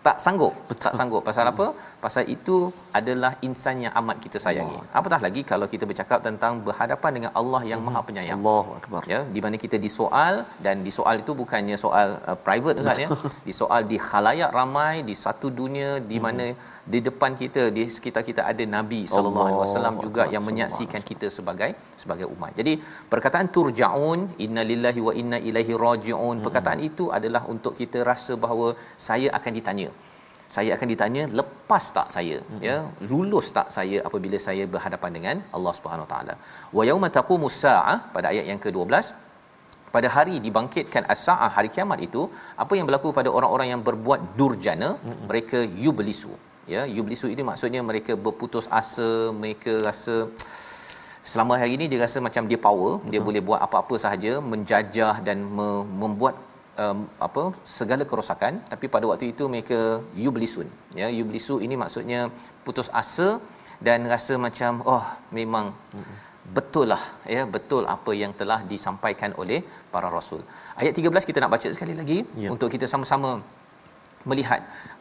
tak 0.06 0.16
sanggup 0.24 0.54
betul. 0.68 0.80
tak 0.84 0.92
sanggup 0.98 1.22
pasal 1.28 1.44
hmm. 1.44 1.52
apa 1.52 1.66
pasal 2.04 2.24
itu 2.34 2.56
adalah 2.98 3.32
insan 3.48 3.76
yang 3.84 3.94
amat 4.00 4.16
kita 4.24 4.38
sayangi 4.44 4.76
Allah. 4.78 4.98
apatah 4.98 5.20
lagi 5.26 5.42
kalau 5.50 5.66
kita 5.74 5.84
bercakap 5.90 6.20
tentang 6.28 6.52
berhadapan 6.66 7.12
dengan 7.16 7.30
Allah 7.40 7.62
yang 7.70 7.80
hmm. 7.80 7.88
Maha 7.96 8.02
Penyayang 8.08 8.40
Allahu 8.40 8.72
akbar 8.80 9.02
ya 9.12 9.20
di 9.36 9.42
mana 9.46 9.58
kita 9.64 9.78
disoal 9.86 10.34
dan 10.66 10.84
disoal 10.88 11.16
itu 11.24 11.34
bukannya 11.42 11.78
soal 11.86 12.08
uh, 12.28 12.38
private 12.48 12.78
Ustaz 12.84 13.02
ya 13.04 13.10
disoal 13.50 13.82
di 13.92 13.98
khalayak 14.08 14.52
ramai 14.60 14.94
di 15.10 15.16
satu 15.24 15.48
dunia 15.60 15.90
di 16.12 16.18
hmm. 16.18 16.26
Di 16.92 16.98
depan 17.06 17.32
kita 17.40 17.62
di 17.76 17.84
sekitar 17.94 18.22
kita 18.28 18.42
ada 18.50 18.64
nabi 18.74 19.00
sallallahu 19.12 19.46
alaihi 19.48 19.60
wasallam 19.62 19.94
juga 20.04 20.22
yang 20.34 20.44
menyaksikan 20.48 21.02
kita 21.10 21.28
sebagai 21.36 21.70
sebagai 22.02 22.26
umat. 22.34 22.52
Jadi 22.60 22.72
perkataan 23.12 23.48
turjaun 23.56 24.20
inna 24.44 24.62
lillahi 24.70 25.02
wa 25.08 25.14
inna 25.20 25.38
ilaihi 25.48 25.80
rajiun 25.86 26.36
perkataan 26.46 26.80
hmm. 26.82 26.88
itu 26.90 27.06
adalah 27.18 27.42
untuk 27.54 27.74
kita 27.80 28.06
rasa 28.10 28.34
bahawa 28.44 28.68
saya 29.08 29.30
akan 29.40 29.54
ditanya. 29.58 29.90
Saya 30.56 30.70
akan 30.76 30.88
ditanya 30.94 31.22
lepas 31.40 31.84
tak 31.98 32.08
saya 32.16 32.38
hmm. 32.40 32.62
ya 32.68 32.76
lulus 33.10 33.46
tak 33.58 33.68
saya 33.76 33.98
apabila 34.08 34.38
saya 34.48 34.64
berhadapan 34.74 35.10
dengan 35.18 35.36
Allah 35.58 35.74
Subhanahu 35.78 36.08
taala. 36.14 36.34
Wa 36.78 36.82
yauma 36.90 37.10
taqumus 37.18 37.60
saah 37.66 37.98
pada 38.16 38.26
ayat 38.34 38.46
yang 38.52 38.62
ke-12 38.66 39.26
pada 39.94 40.08
hari 40.14 40.36
dibangkitkan 40.44 41.04
as-saah 41.12 41.50
hari 41.56 41.68
kiamat 41.74 41.98
itu 42.06 42.22
apa 42.62 42.72
yang 42.78 42.86
berlaku 42.88 43.10
pada 43.18 43.30
orang-orang 43.36 43.68
yang 43.72 43.82
berbuat 43.88 44.20
durjana 44.38 44.90
hmm. 44.94 45.22
mereka 45.30 45.58
yublisu 45.84 46.34
ya 46.74 46.82
yublisu 46.96 47.26
ini 47.34 47.42
maksudnya 47.50 47.80
mereka 47.90 48.12
berputus 48.26 48.66
asa 48.80 49.10
mereka 49.42 49.72
rasa 49.88 50.16
selama 51.30 51.54
hari 51.60 51.72
ini 51.76 51.86
dia 51.92 52.00
rasa 52.06 52.18
macam 52.26 52.44
dia 52.50 52.58
power 52.66 52.92
Betul. 52.96 53.10
dia 53.12 53.20
boleh 53.28 53.42
buat 53.48 53.60
apa-apa 53.66 53.94
sahaja 54.04 54.32
menjajah 54.52 55.14
dan 55.28 55.38
me- 55.56 55.86
membuat 56.02 56.34
um, 56.84 56.98
apa 57.26 57.42
segala 57.78 58.04
kerosakan 58.10 58.54
tapi 58.72 58.86
pada 58.94 59.06
waktu 59.10 59.26
itu 59.32 59.44
mereka 59.54 59.80
yublisun 60.24 60.68
ya 61.00 61.08
yublisu 61.18 61.56
ini 61.66 61.76
maksudnya 61.82 62.20
putus 62.66 62.90
asa 63.02 63.28
dan 63.86 64.08
rasa 64.14 64.34
macam 64.46 64.72
oh 64.94 65.04
memang 65.38 65.66
hmm. 65.94 66.14
betul 66.56 66.86
lah 66.92 67.02
ya 67.34 67.42
betul 67.56 67.84
apa 67.96 68.12
yang 68.22 68.32
telah 68.40 68.58
disampaikan 68.72 69.32
oleh 69.42 69.60
para 69.94 70.08
rasul 70.16 70.42
ayat 70.80 70.94
13 71.02 71.28
kita 71.30 71.38
nak 71.42 71.52
baca 71.54 71.68
sekali 71.76 71.94
lagi 72.00 72.18
ya. 72.44 72.48
untuk 72.54 72.70
kita 72.74 72.88
sama-sama 72.92 73.32
melihat 74.30 74.60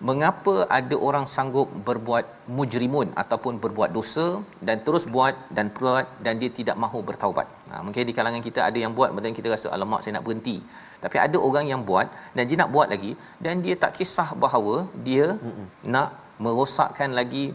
mengapa 0.09 0.53
ada 0.77 0.95
orang 1.07 1.25
sanggup 1.35 1.67
berbuat 1.87 2.25
mujrimun 2.57 3.07
ataupun 3.21 3.53
berbuat 3.63 3.89
dosa 3.97 4.27
dan 4.67 4.77
terus 4.85 5.05
buat 5.15 5.35
dan 5.57 5.67
buat 5.77 6.05
dan 6.25 6.33
dia 6.41 6.49
tidak 6.59 6.77
mahu 6.83 6.99
bertaubat. 7.09 7.47
Ha, 7.71 7.81
mungkin 7.85 8.09
di 8.09 8.15
kalangan 8.17 8.43
kita 8.47 8.59
ada 8.69 8.79
yang 8.83 8.93
buat 8.99 9.09
dan 9.25 9.37
kita 9.39 9.49
rasa 9.55 9.67
alamak 9.77 10.01
saya 10.03 10.15
nak 10.17 10.25
berhenti. 10.27 10.57
Tapi 11.03 11.17
ada 11.25 11.37
orang 11.47 11.65
yang 11.71 11.81
buat 11.89 12.07
dan 12.35 12.43
dia 12.49 12.57
nak 12.61 12.71
buat 12.75 12.87
lagi 12.93 13.11
dan 13.45 13.63
dia 13.65 13.75
tak 13.83 13.93
kisah 13.97 14.29
bahawa 14.45 14.75
dia 15.07 15.25
Mm-mm. 15.47 15.67
nak 15.95 16.09
merosakkan 16.45 17.11
lagi 17.19 17.45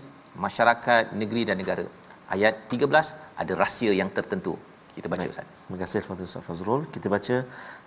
masyarakat, 0.47 1.05
negeri 1.21 1.43
dan 1.49 1.59
negara. 1.63 1.87
Ayat 2.35 2.55
13 2.75 3.15
ada 3.43 3.53
rahsia 3.63 3.93
yang 4.01 4.11
tertentu. 4.19 4.55
Kita 5.01 5.09
baca 5.13 5.25
Baik. 5.25 5.33
Ustaz. 5.33 5.47
Terima 5.65 5.79
kasih 5.83 5.99
kepada 6.05 6.23
Ustaz 6.29 6.43
Fazrul. 6.47 6.81
Kita 6.95 7.07
baca 7.15 7.37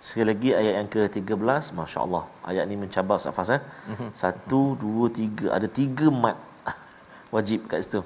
sekali 0.04 0.26
lagi 0.30 0.50
ayat 0.60 0.74
yang 0.78 0.88
ke-13. 0.94 1.62
Masya-Allah. 1.78 2.24
Ayat 2.50 2.64
ni 2.70 2.74
mencabar 2.74 3.16
Ustaz 3.22 3.34
Faz 3.38 3.50
eh. 3.56 3.60
Mm-hmm. 3.62 4.08
Satu, 4.22 4.60
dua, 4.82 5.06
tiga. 5.18 5.46
Ada 5.56 5.68
tiga 5.78 6.06
mat 6.10 6.34
wajib 7.34 7.70
kat 7.70 7.86
situ. 7.86 8.02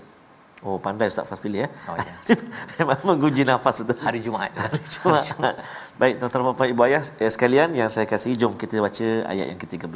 Oh, 0.61 0.77
pandai 0.77 1.09
Ustaz 1.09 1.25
Faz 1.25 1.41
pilih 1.41 1.65
eh. 1.65 1.71
Oh, 1.89 1.97
ya. 1.97 2.13
Memang 2.85 3.01
menguji 3.09 3.49
nafas 3.49 3.81
betul. 3.81 3.97
Hari 4.05 4.21
Jumaat. 4.21 4.53
Hari 4.61 4.81
Jumaat. 4.93 5.57
Baik, 5.97 6.21
tuan-tuan 6.21 6.53
dan 6.53 6.57
puan 6.61 6.69
ibu 6.69 6.83
ayah 6.85 7.01
eh, 7.25 7.33
sekalian 7.33 7.73
yang 7.81 7.89
saya 7.89 8.05
kasih, 8.13 8.37
jom 8.37 8.61
kita 8.61 8.77
baca 8.85 9.09
ayat 9.33 9.57
yang 9.57 9.61
ke-13. 9.65 9.89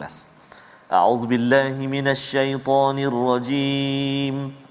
A'udzubillahi 0.88 1.84
minasyaitonirrajim. 1.84 3.28
rajim. 3.28 4.61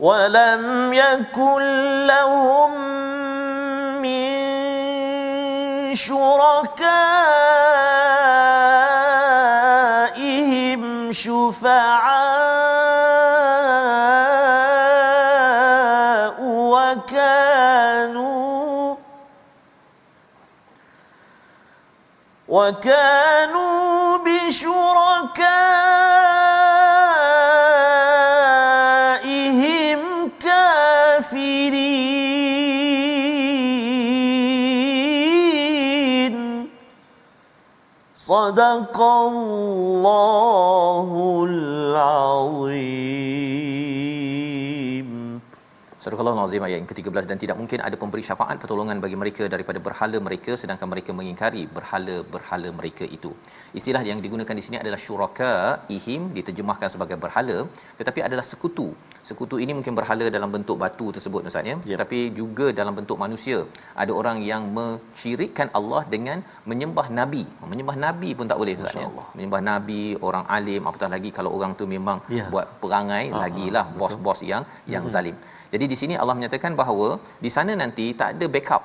ولم 0.00 0.92
يكن 0.92 1.62
لهم 2.06 2.72
من 4.00 4.40
شركائهم 5.94 7.12
شفعاء 11.12 12.40
وكانوا 16.80 17.76
وكانوا 22.48 24.16
بشركائهم 24.18 25.69
صدق 38.79 39.01
الله 39.01 41.09
Al-Azim 46.42 46.64
ayat 46.66 46.76
yang 46.80 46.88
ke-13 46.90 47.24
dan 47.30 47.38
tidak 47.42 47.56
mungkin 47.60 47.78
ada 47.86 47.96
pemberi 48.02 48.22
syafaat 48.28 48.56
pertolongan 48.62 48.98
bagi 49.04 49.16
mereka 49.22 49.44
daripada 49.54 49.78
berhala 49.86 50.18
mereka 50.28 50.54
sedangkan 50.62 50.88
mereka 50.92 51.10
mengingkari 51.18 51.62
berhala-berhala 51.76 52.70
mereka 52.80 53.06
itu. 53.18 53.32
Istilah 53.80 54.02
yang 54.10 54.20
digunakan 54.24 54.56
di 54.60 54.64
sini 54.66 54.78
adalah 54.82 55.00
syuraka 55.06 55.52
ihim 55.96 56.22
diterjemahkan 56.38 56.90
sebagai 56.94 57.18
berhala 57.24 57.58
tetapi 58.00 58.22
adalah 58.28 58.46
sekutu. 58.52 58.88
Sekutu 59.28 59.56
ini 59.64 59.72
mungkin 59.78 59.94
berhala 59.98 60.26
dalam 60.36 60.50
bentuk 60.54 60.76
batu 60.82 61.06
tersebut 61.16 61.48
Ustaz 61.50 61.68
ya. 61.70 61.76
Yep. 61.76 61.96
Tetapi 61.96 62.18
juga 62.38 62.66
dalam 62.78 62.94
bentuk 62.98 63.18
manusia. 63.24 63.58
Ada 64.02 64.12
orang 64.20 64.38
yang 64.50 64.62
mensyirikkan 64.78 65.68
Allah 65.78 66.02
dengan 66.14 66.38
menyembah 66.70 67.06
nabi. 67.18 67.42
Menyembah 67.72 67.96
nabi 68.06 68.30
pun 68.38 68.48
tak 68.52 68.58
boleh 68.62 68.74
Ustaz 68.80 68.96
ya. 69.04 69.08
Menyembah 69.36 69.62
nabi, 69.70 70.02
orang 70.28 70.44
alim 70.58 70.88
apatah 70.90 71.10
lagi 71.14 71.30
kalau 71.38 71.52
orang 71.58 71.74
tu 71.80 71.86
memang 71.94 72.20
yeah. 72.36 72.48
buat 72.54 72.66
perangai 72.82 73.24
uh-huh. 73.28 73.40
lagilah 73.44 73.86
bos-bos 74.00 74.42
yang 74.52 74.64
yang 74.94 75.04
uh-huh. 75.04 75.16
zalim. 75.16 75.38
Jadi 75.72 75.84
di 75.92 75.96
sini 76.00 76.14
Allah 76.22 76.34
menyatakan 76.38 76.72
bahawa 76.80 77.08
di 77.44 77.50
sana 77.56 77.72
nanti 77.82 78.06
tak 78.20 78.30
ada 78.34 78.46
backup. 78.54 78.82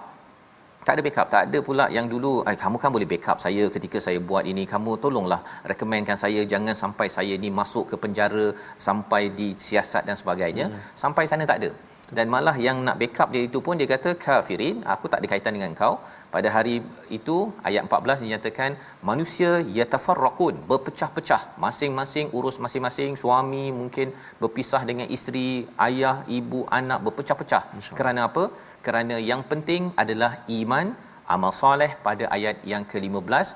Tak 0.88 0.94
ada 0.96 1.02
backup. 1.08 1.28
Tak 1.34 1.44
ada 1.48 1.60
pula 1.68 1.86
yang 1.98 2.08
dulu 2.14 2.32
eh, 2.50 2.58
kamu 2.64 2.78
kan 2.84 2.92
boleh 2.96 3.08
backup 3.14 3.38
saya 3.46 3.64
ketika 3.76 3.98
saya 4.08 4.20
buat 4.30 4.46
ini. 4.52 4.64
Kamu 4.74 4.92
tolonglah 5.04 5.42
rekomenkan 5.72 6.18
saya. 6.24 6.42
Jangan 6.54 6.76
sampai 6.84 7.08
saya 7.18 7.34
ni 7.44 7.50
masuk 7.60 7.86
ke 7.92 7.96
penjara 8.04 8.48
sampai 8.88 9.22
disiasat 9.40 10.06
dan 10.10 10.18
sebagainya. 10.22 10.68
Hmm. 10.70 10.82
sampai 11.04 11.26
sana 11.32 11.46
tak 11.52 11.60
ada. 11.62 11.72
Dan 12.18 12.30
malah 12.34 12.56
yang 12.68 12.78
nak 12.88 12.98
backup 13.02 13.30
dia 13.34 13.44
itu 13.50 13.60
pun 13.66 13.76
dia 13.82 13.88
kata 13.94 14.10
kafirin 14.26 14.78
aku 14.94 15.06
tak 15.12 15.20
ada 15.22 15.28
kaitan 15.32 15.54
dengan 15.58 15.72
kau 15.80 15.94
pada 16.36 16.50
hari 16.56 16.76
itu 17.18 17.36
ayat 17.68 17.82
14 17.88 18.24
dinyatakan 18.24 18.72
manusia 19.10 19.52
yatafarraqun 19.78 20.56
berpecah-pecah. 20.70 21.42
Masing-masing 21.66 22.28
urus 22.38 22.58
masing-masing 22.64 23.12
suami 23.22 23.66
mungkin 23.80 24.08
berpisah 24.42 24.82
dengan 24.90 25.08
isteri 25.18 25.46
ayah 25.88 26.16
ibu 26.38 26.60
anak 26.80 27.00
berpecah-pecah. 27.06 27.64
Kerana 28.00 28.28
apa? 28.30 28.44
Kerana 28.86 29.16
yang 29.30 29.44
penting 29.52 29.84
adalah 30.04 30.32
iman 30.60 30.92
amal 31.36 31.54
soleh 31.62 31.92
pada 32.08 32.28
ayat 32.38 32.58
yang 32.72 32.84
ke-15 32.92 33.48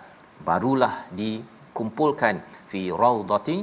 barulah 0.48 0.94
dikumpulkan. 1.20 2.40
Fi 2.72 2.84
raudati 3.02 3.58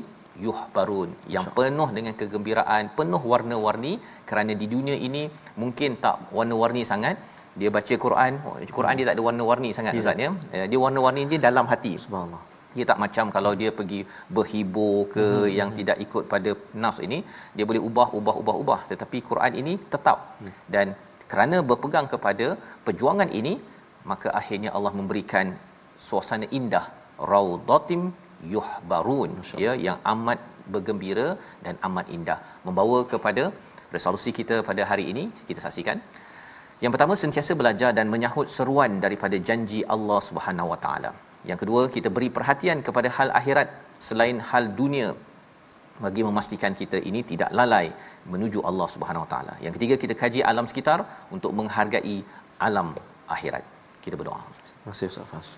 yuhbarun. 0.45 1.11
Yang 1.37 1.47
penuh 1.57 1.89
dengan 1.97 2.15
kegembiraan 2.21 2.93
penuh 3.01 3.23
warna-warni. 3.33 3.95
Kerana 4.29 4.53
di 4.63 4.69
dunia 4.75 4.99
ini 5.09 5.25
mungkin 5.63 5.97
tak 6.05 6.29
warna-warni 6.37 6.85
sangat 6.93 7.17
dia 7.61 7.71
baca 7.77 7.95
Quran. 8.05 8.33
Quran 8.79 8.95
dia 8.99 9.07
tak 9.09 9.15
ada 9.17 9.25
warna-warni 9.29 9.71
sangat 9.79 9.93
ya. 9.97 10.01
ustaz 10.03 10.25
ya. 10.25 10.31
Eh, 10.57 10.67
dia 10.71 10.79
warna-warni 10.85 11.23
dia 11.31 11.41
dalam 11.49 11.67
hati. 11.73 11.93
Subhanallah. 12.05 12.43
Dia 12.77 12.85
tak 12.91 12.99
macam 13.05 13.27
kalau 13.37 13.53
dia 13.61 13.71
pergi 13.79 14.01
berhibur 14.37 14.97
ke 15.15 15.25
hmm. 15.27 15.53
yang 15.59 15.71
hmm. 15.71 15.79
tidak 15.79 15.99
ikut 16.05 16.25
pada 16.33 16.51
nafs 16.83 17.01
ini 17.07 17.19
dia 17.57 17.65
boleh 17.71 17.83
ubah 17.89 18.09
ubah 18.19 18.35
ubah 18.43 18.57
ubah. 18.63 18.81
Tetapi 18.91 19.21
Quran 19.31 19.55
ini 19.63 19.75
tetap. 19.95 20.19
Hmm. 20.41 20.53
dan 20.75 20.87
kerana 21.31 21.57
berpegang 21.69 22.07
kepada 22.13 22.47
perjuangan 22.87 23.31
ini 23.39 23.55
maka 24.11 24.29
akhirnya 24.41 24.71
Allah 24.77 24.93
memberikan 24.99 25.47
suasana 26.09 26.49
indah. 26.59 26.85
Raudatim 27.33 28.03
yuhbarun. 28.55 29.33
Ya 29.65 29.73
yang 29.87 29.99
amat 30.13 30.41
bergembira 30.75 31.29
dan 31.65 31.75
amat 31.89 32.07
indah. 32.17 32.39
Membawa 32.67 32.99
kepada 33.15 33.45
resolusi 33.97 34.31
kita 34.39 34.57
pada 34.69 34.83
hari 34.91 35.05
ini 35.13 35.25
kita 35.49 35.61
saksikan 35.65 35.99
yang 36.85 36.93
pertama 36.95 37.15
sentiasa 37.23 37.53
belajar 37.61 37.91
dan 37.99 38.07
menyahut 38.15 38.49
seruan 38.57 39.01
daripada 39.05 39.37
janji 39.49 39.81
Allah 39.95 40.19
Subhanahu 40.29 40.73
Wa 40.73 40.79
Taala. 40.85 41.11
Yang 41.51 41.59
kedua 41.63 41.83
kita 41.95 42.09
beri 42.17 42.29
perhatian 42.37 42.79
kepada 42.87 43.09
hal 43.17 43.29
akhirat 43.41 43.69
selain 44.09 44.39
hal 44.51 44.65
dunia 44.81 45.09
bagi 46.05 46.23
memastikan 46.29 46.73
kita 46.81 46.99
ini 47.11 47.21
tidak 47.31 47.51
lalai 47.59 47.87
menuju 48.33 48.61
Allah 48.71 48.89
Subhanahu 48.95 49.25
Wa 49.25 49.31
Taala. 49.33 49.55
Yang 49.65 49.75
ketiga 49.79 49.97
kita 50.03 50.15
kaji 50.23 50.41
alam 50.53 50.69
sekitar 50.73 50.99
untuk 51.37 51.53
menghargai 51.61 52.19
alam 52.69 52.91
akhirat. 53.37 53.65
Kita 54.05 54.15
berdoa. 54.21 54.43
Terima 54.69 54.93
kasih 54.93 55.09
Ustaz. 55.13 55.49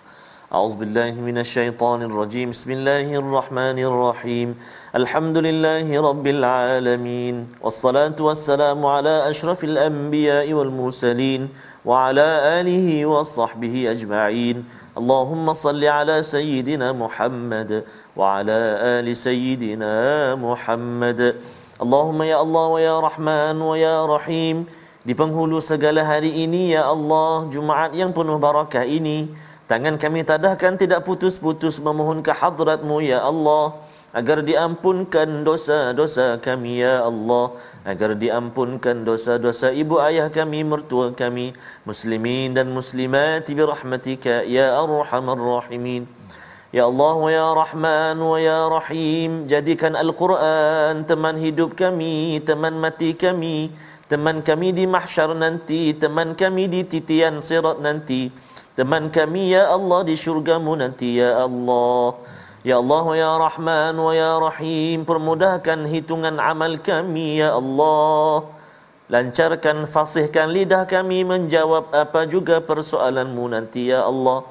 أعوذ 0.54 0.76
بالله 0.76 1.12
من 1.12 1.38
الشيطان 1.38 2.02
الرجيم 2.02 2.50
بسم 2.50 2.72
الله 2.72 3.16
الرحمن 3.16 3.78
الرحيم 3.80 4.56
الحمد 4.96 5.38
لله 5.38 6.02
رب 6.10 6.28
العالمين 6.28 7.36
والصلاة 7.62 8.16
والسلام 8.20 8.86
على 8.86 9.30
أشرف 9.30 9.64
الأنبياء 9.64 10.54
والمرسلين 10.54 11.50
وعلى 11.86 12.28
آله 12.62 13.06
وصحبه 13.06 13.92
أجمعين 13.92 14.66
اللهم 14.98 15.54
صل 15.54 15.84
على 15.86 16.24
سيدنا 16.24 16.92
محمد 16.94 17.84
وعلى 18.18 18.58
آل 19.00 19.18
سيدنا 19.18 19.96
محمد 20.36 21.36
Allahumma 21.82 22.24
ya 22.24 22.38
Allah 22.40 22.66
wa 22.70 22.80
ya 22.80 22.96
Rahman 23.02 23.58
wa 23.58 23.74
ya 23.74 24.06
Rahim 24.06 24.70
di 25.02 25.12
penghulu 25.12 25.58
segala 25.58 26.06
hari 26.06 26.30
ini 26.46 26.72
ya 26.78 26.86
Allah 26.86 27.50
Jumaat 27.50 27.92
yang 27.98 28.14
penuh 28.14 28.38
barakah 28.38 28.86
ini 28.86 29.34
tangan 29.69 30.01
kami 30.01 30.25
tadahkan 30.25 30.81
tidak 30.81 31.05
putus-putus 31.05 31.79
memohon 31.79 32.25
ke 32.25 32.33
hadratmu 32.33 33.05
ya 33.05 33.21
Allah. 33.23 33.77
Agar 34.09 34.41
diampunkan 34.41 35.45
dosa-dosa 35.45 36.41
kami 36.41 36.81
ya 36.81 37.05
Allah. 37.05 37.53
Agar 37.85 38.17
diampunkan 38.17 39.05
dosa-dosa 39.05 39.69
ibu 39.71 40.01
ayah 40.01 40.33
kami 40.33 40.65
mertua 40.65 41.13
kami 41.13 41.53
muslimin 41.85 42.57
dan 42.57 42.73
muslimat 42.73 43.45
bi 43.45 43.61
rahmatika 43.61 44.49
ya 44.49 44.81
arhamar 44.81 45.37
rahimin. 45.37 46.09
Ya 46.69 46.85
Allah 46.85 47.15
wa 47.17 47.31
ya 47.33 47.49
Rahman 47.57 48.21
wa 48.21 48.37
ya 48.37 48.69
Rahim 48.69 49.49
Jadikan 49.49 49.97
Al-Quran 49.97 51.09
teman 51.09 51.41
hidup 51.41 51.73
kami 51.73 52.45
Teman 52.45 52.77
mati 52.77 53.17
kami 53.17 53.73
Teman 54.05 54.45
kami 54.45 54.77
di 54.77 54.85
mahsyar 54.85 55.33
nanti 55.33 55.97
Teman 55.97 56.37
kami 56.37 56.69
di 56.69 56.85
titian 56.85 57.41
sirat 57.41 57.81
nanti 57.81 58.29
Teman 58.79 59.11
kami 59.11 59.59
ya 59.59 59.75
Allah 59.75 60.07
di 60.07 60.15
syurgamu 60.15 60.79
nanti 60.79 61.19
ya 61.19 61.43
Allah 61.43 62.15
Ya 62.63 62.79
Allah 62.79 63.07
ya 63.19 63.31
Rahman 63.35 63.99
wa 63.99 64.15
ya 64.15 64.39
Rahim 64.39 65.03
Permudahkan 65.03 65.83
hitungan 65.91 66.39
amal 66.39 66.79
kami 66.79 67.43
ya 67.43 67.59
Allah 67.59 68.47
Lancarkan 69.11 69.83
fasihkan 69.83 70.55
lidah 70.55 70.87
kami 70.87 71.27
menjawab 71.27 71.91
apa 71.91 72.23
juga 72.31 72.63
persoalanmu 72.63 73.51
nanti 73.51 73.91
ya 73.91 74.07
Allah 74.07 74.47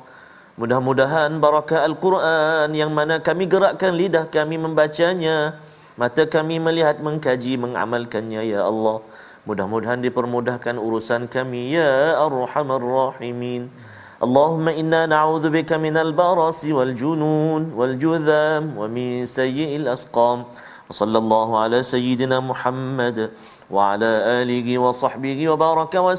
Mudah-mudahan 0.57 1.37
barakah 1.37 1.85
Al-Quran 1.85 2.73
yang 2.73 2.89
mana 2.89 3.21
kami 3.21 3.45
gerakkan 3.45 3.93
lidah 3.93 4.25
kami 4.25 4.57
membacanya, 4.57 5.53
mata 6.01 6.25
kami 6.25 6.57
melihat, 6.57 6.97
mengkaji, 6.97 7.61
mengamalkannya 7.61 8.41
ya 8.41 8.65
Allah. 8.65 9.05
Mudah-mudahan 9.45 10.01
dipermudahkan 10.01 10.81
urusan 10.81 11.29
kami 11.29 11.77
ya 11.77 12.17
Arhamar 12.17 12.81
Rahimin. 12.81 13.69
Allahumma 14.17 14.73
inna 14.73 15.05
na'udzu 15.05 15.53
bika 15.53 15.77
minal 15.77 16.09
barasi 16.11 16.73
wal 16.73 16.89
junun 16.97 17.69
wal 17.77 17.93
judham 18.01 18.73
wa 18.73 18.87
min 18.89 19.29
sayyi'il 19.29 19.85
asqam. 19.85 20.41
Wa 20.89 20.89
sallallahu 20.89 21.53
ala 21.53 21.85
sayyidina 21.85 22.41
Muhammad 22.41 23.29
wa 23.69 23.93
ala 23.93 24.41
alihi 24.41 24.81
wa 24.81 24.89
sahbihi 24.89 25.45
wa 25.53 25.57
baraka 25.61 26.01
wa 26.01 26.17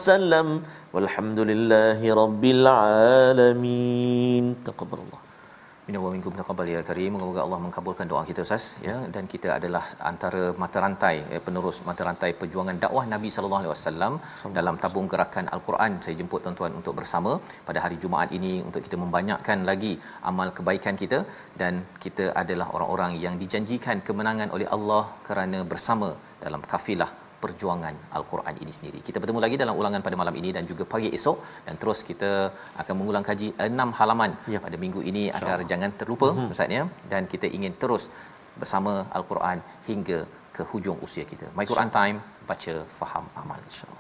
Minna 5.88 6.00
wa 6.04 6.10
minkum 6.14 6.34
taqabbal 6.38 6.70
ya 6.72 6.80
karim. 6.88 7.12
Moga 7.20 7.40
Allah 7.44 7.58
mengabulkan 7.66 8.06
doa 8.10 8.22
kita 8.30 8.40
Ustaz 8.46 8.64
ya 8.86 8.96
dan 9.14 9.24
kita 9.32 9.48
adalah 9.54 9.82
antara 10.10 10.42
mata 10.62 10.78
rantai 10.84 11.14
eh, 11.34 11.40
penerus 11.44 11.76
mata 11.86 12.02
rantai 12.08 12.30
perjuangan 12.40 12.76
dakwah 12.82 13.04
Nabi 13.12 13.28
sallallahu 13.34 13.62
alaihi 13.62 13.72
wasallam 13.74 14.12
dalam 14.58 14.76
tabung 14.82 15.06
gerakan 15.12 15.46
Al-Quran. 15.56 15.94
Saya 16.06 16.14
jemput 16.18 16.42
tuan-tuan 16.46 16.74
untuk 16.80 16.94
bersama 16.98 17.32
pada 17.68 17.80
hari 17.84 17.96
Jumaat 18.02 18.32
ini 18.38 18.52
untuk 18.66 18.82
kita 18.88 18.98
membanyakkan 19.04 19.64
lagi 19.70 19.92
amal 20.32 20.50
kebaikan 20.58 20.98
kita 21.02 21.20
dan 21.62 21.80
kita 22.04 22.26
adalah 22.42 22.68
orang-orang 22.78 23.14
yang 23.24 23.36
dijanjikan 23.44 24.04
kemenangan 24.10 24.52
oleh 24.58 24.68
Allah 24.78 25.02
kerana 25.30 25.60
bersama 25.72 26.10
dalam 26.44 26.64
kafilah 26.74 27.10
perjuangan 27.42 27.94
Al-Quran 28.18 28.54
ini 28.62 28.72
sendiri. 28.78 28.98
Kita 29.08 29.18
bertemu 29.22 29.40
lagi 29.44 29.56
dalam 29.62 29.74
ulangan 29.80 30.02
pada 30.06 30.16
malam 30.22 30.34
ini 30.40 30.50
dan 30.56 30.64
juga 30.70 30.84
pagi 30.94 31.10
esok 31.18 31.38
dan 31.66 31.74
terus 31.82 32.00
kita 32.10 32.30
akan 32.82 32.94
mengulang 33.00 33.24
kaji 33.28 33.48
enam 33.68 33.92
halaman 33.98 34.32
ya. 34.54 34.60
pada 34.66 34.76
minggu 34.84 35.02
ini 35.10 35.24
agar 35.38 35.58
jangan 35.72 35.92
terlupa 36.00 36.28
mm-hmm. 36.30 36.52
Ustaz 36.54 36.76
ya 36.78 36.84
dan 37.12 37.24
kita 37.32 37.48
ingin 37.58 37.74
terus 37.84 38.06
bersama 38.60 38.92
Al-Quran 39.18 39.58
hingga 39.90 40.18
ke 40.56 40.64
hujung 40.72 40.98
usia 41.06 41.24
kita. 41.32 41.46
My 41.58 41.66
Quran 41.70 41.90
Time 41.98 42.18
baca 42.50 42.74
faham 43.00 43.24
amal 43.42 43.58
insya-Allah. 43.70 43.97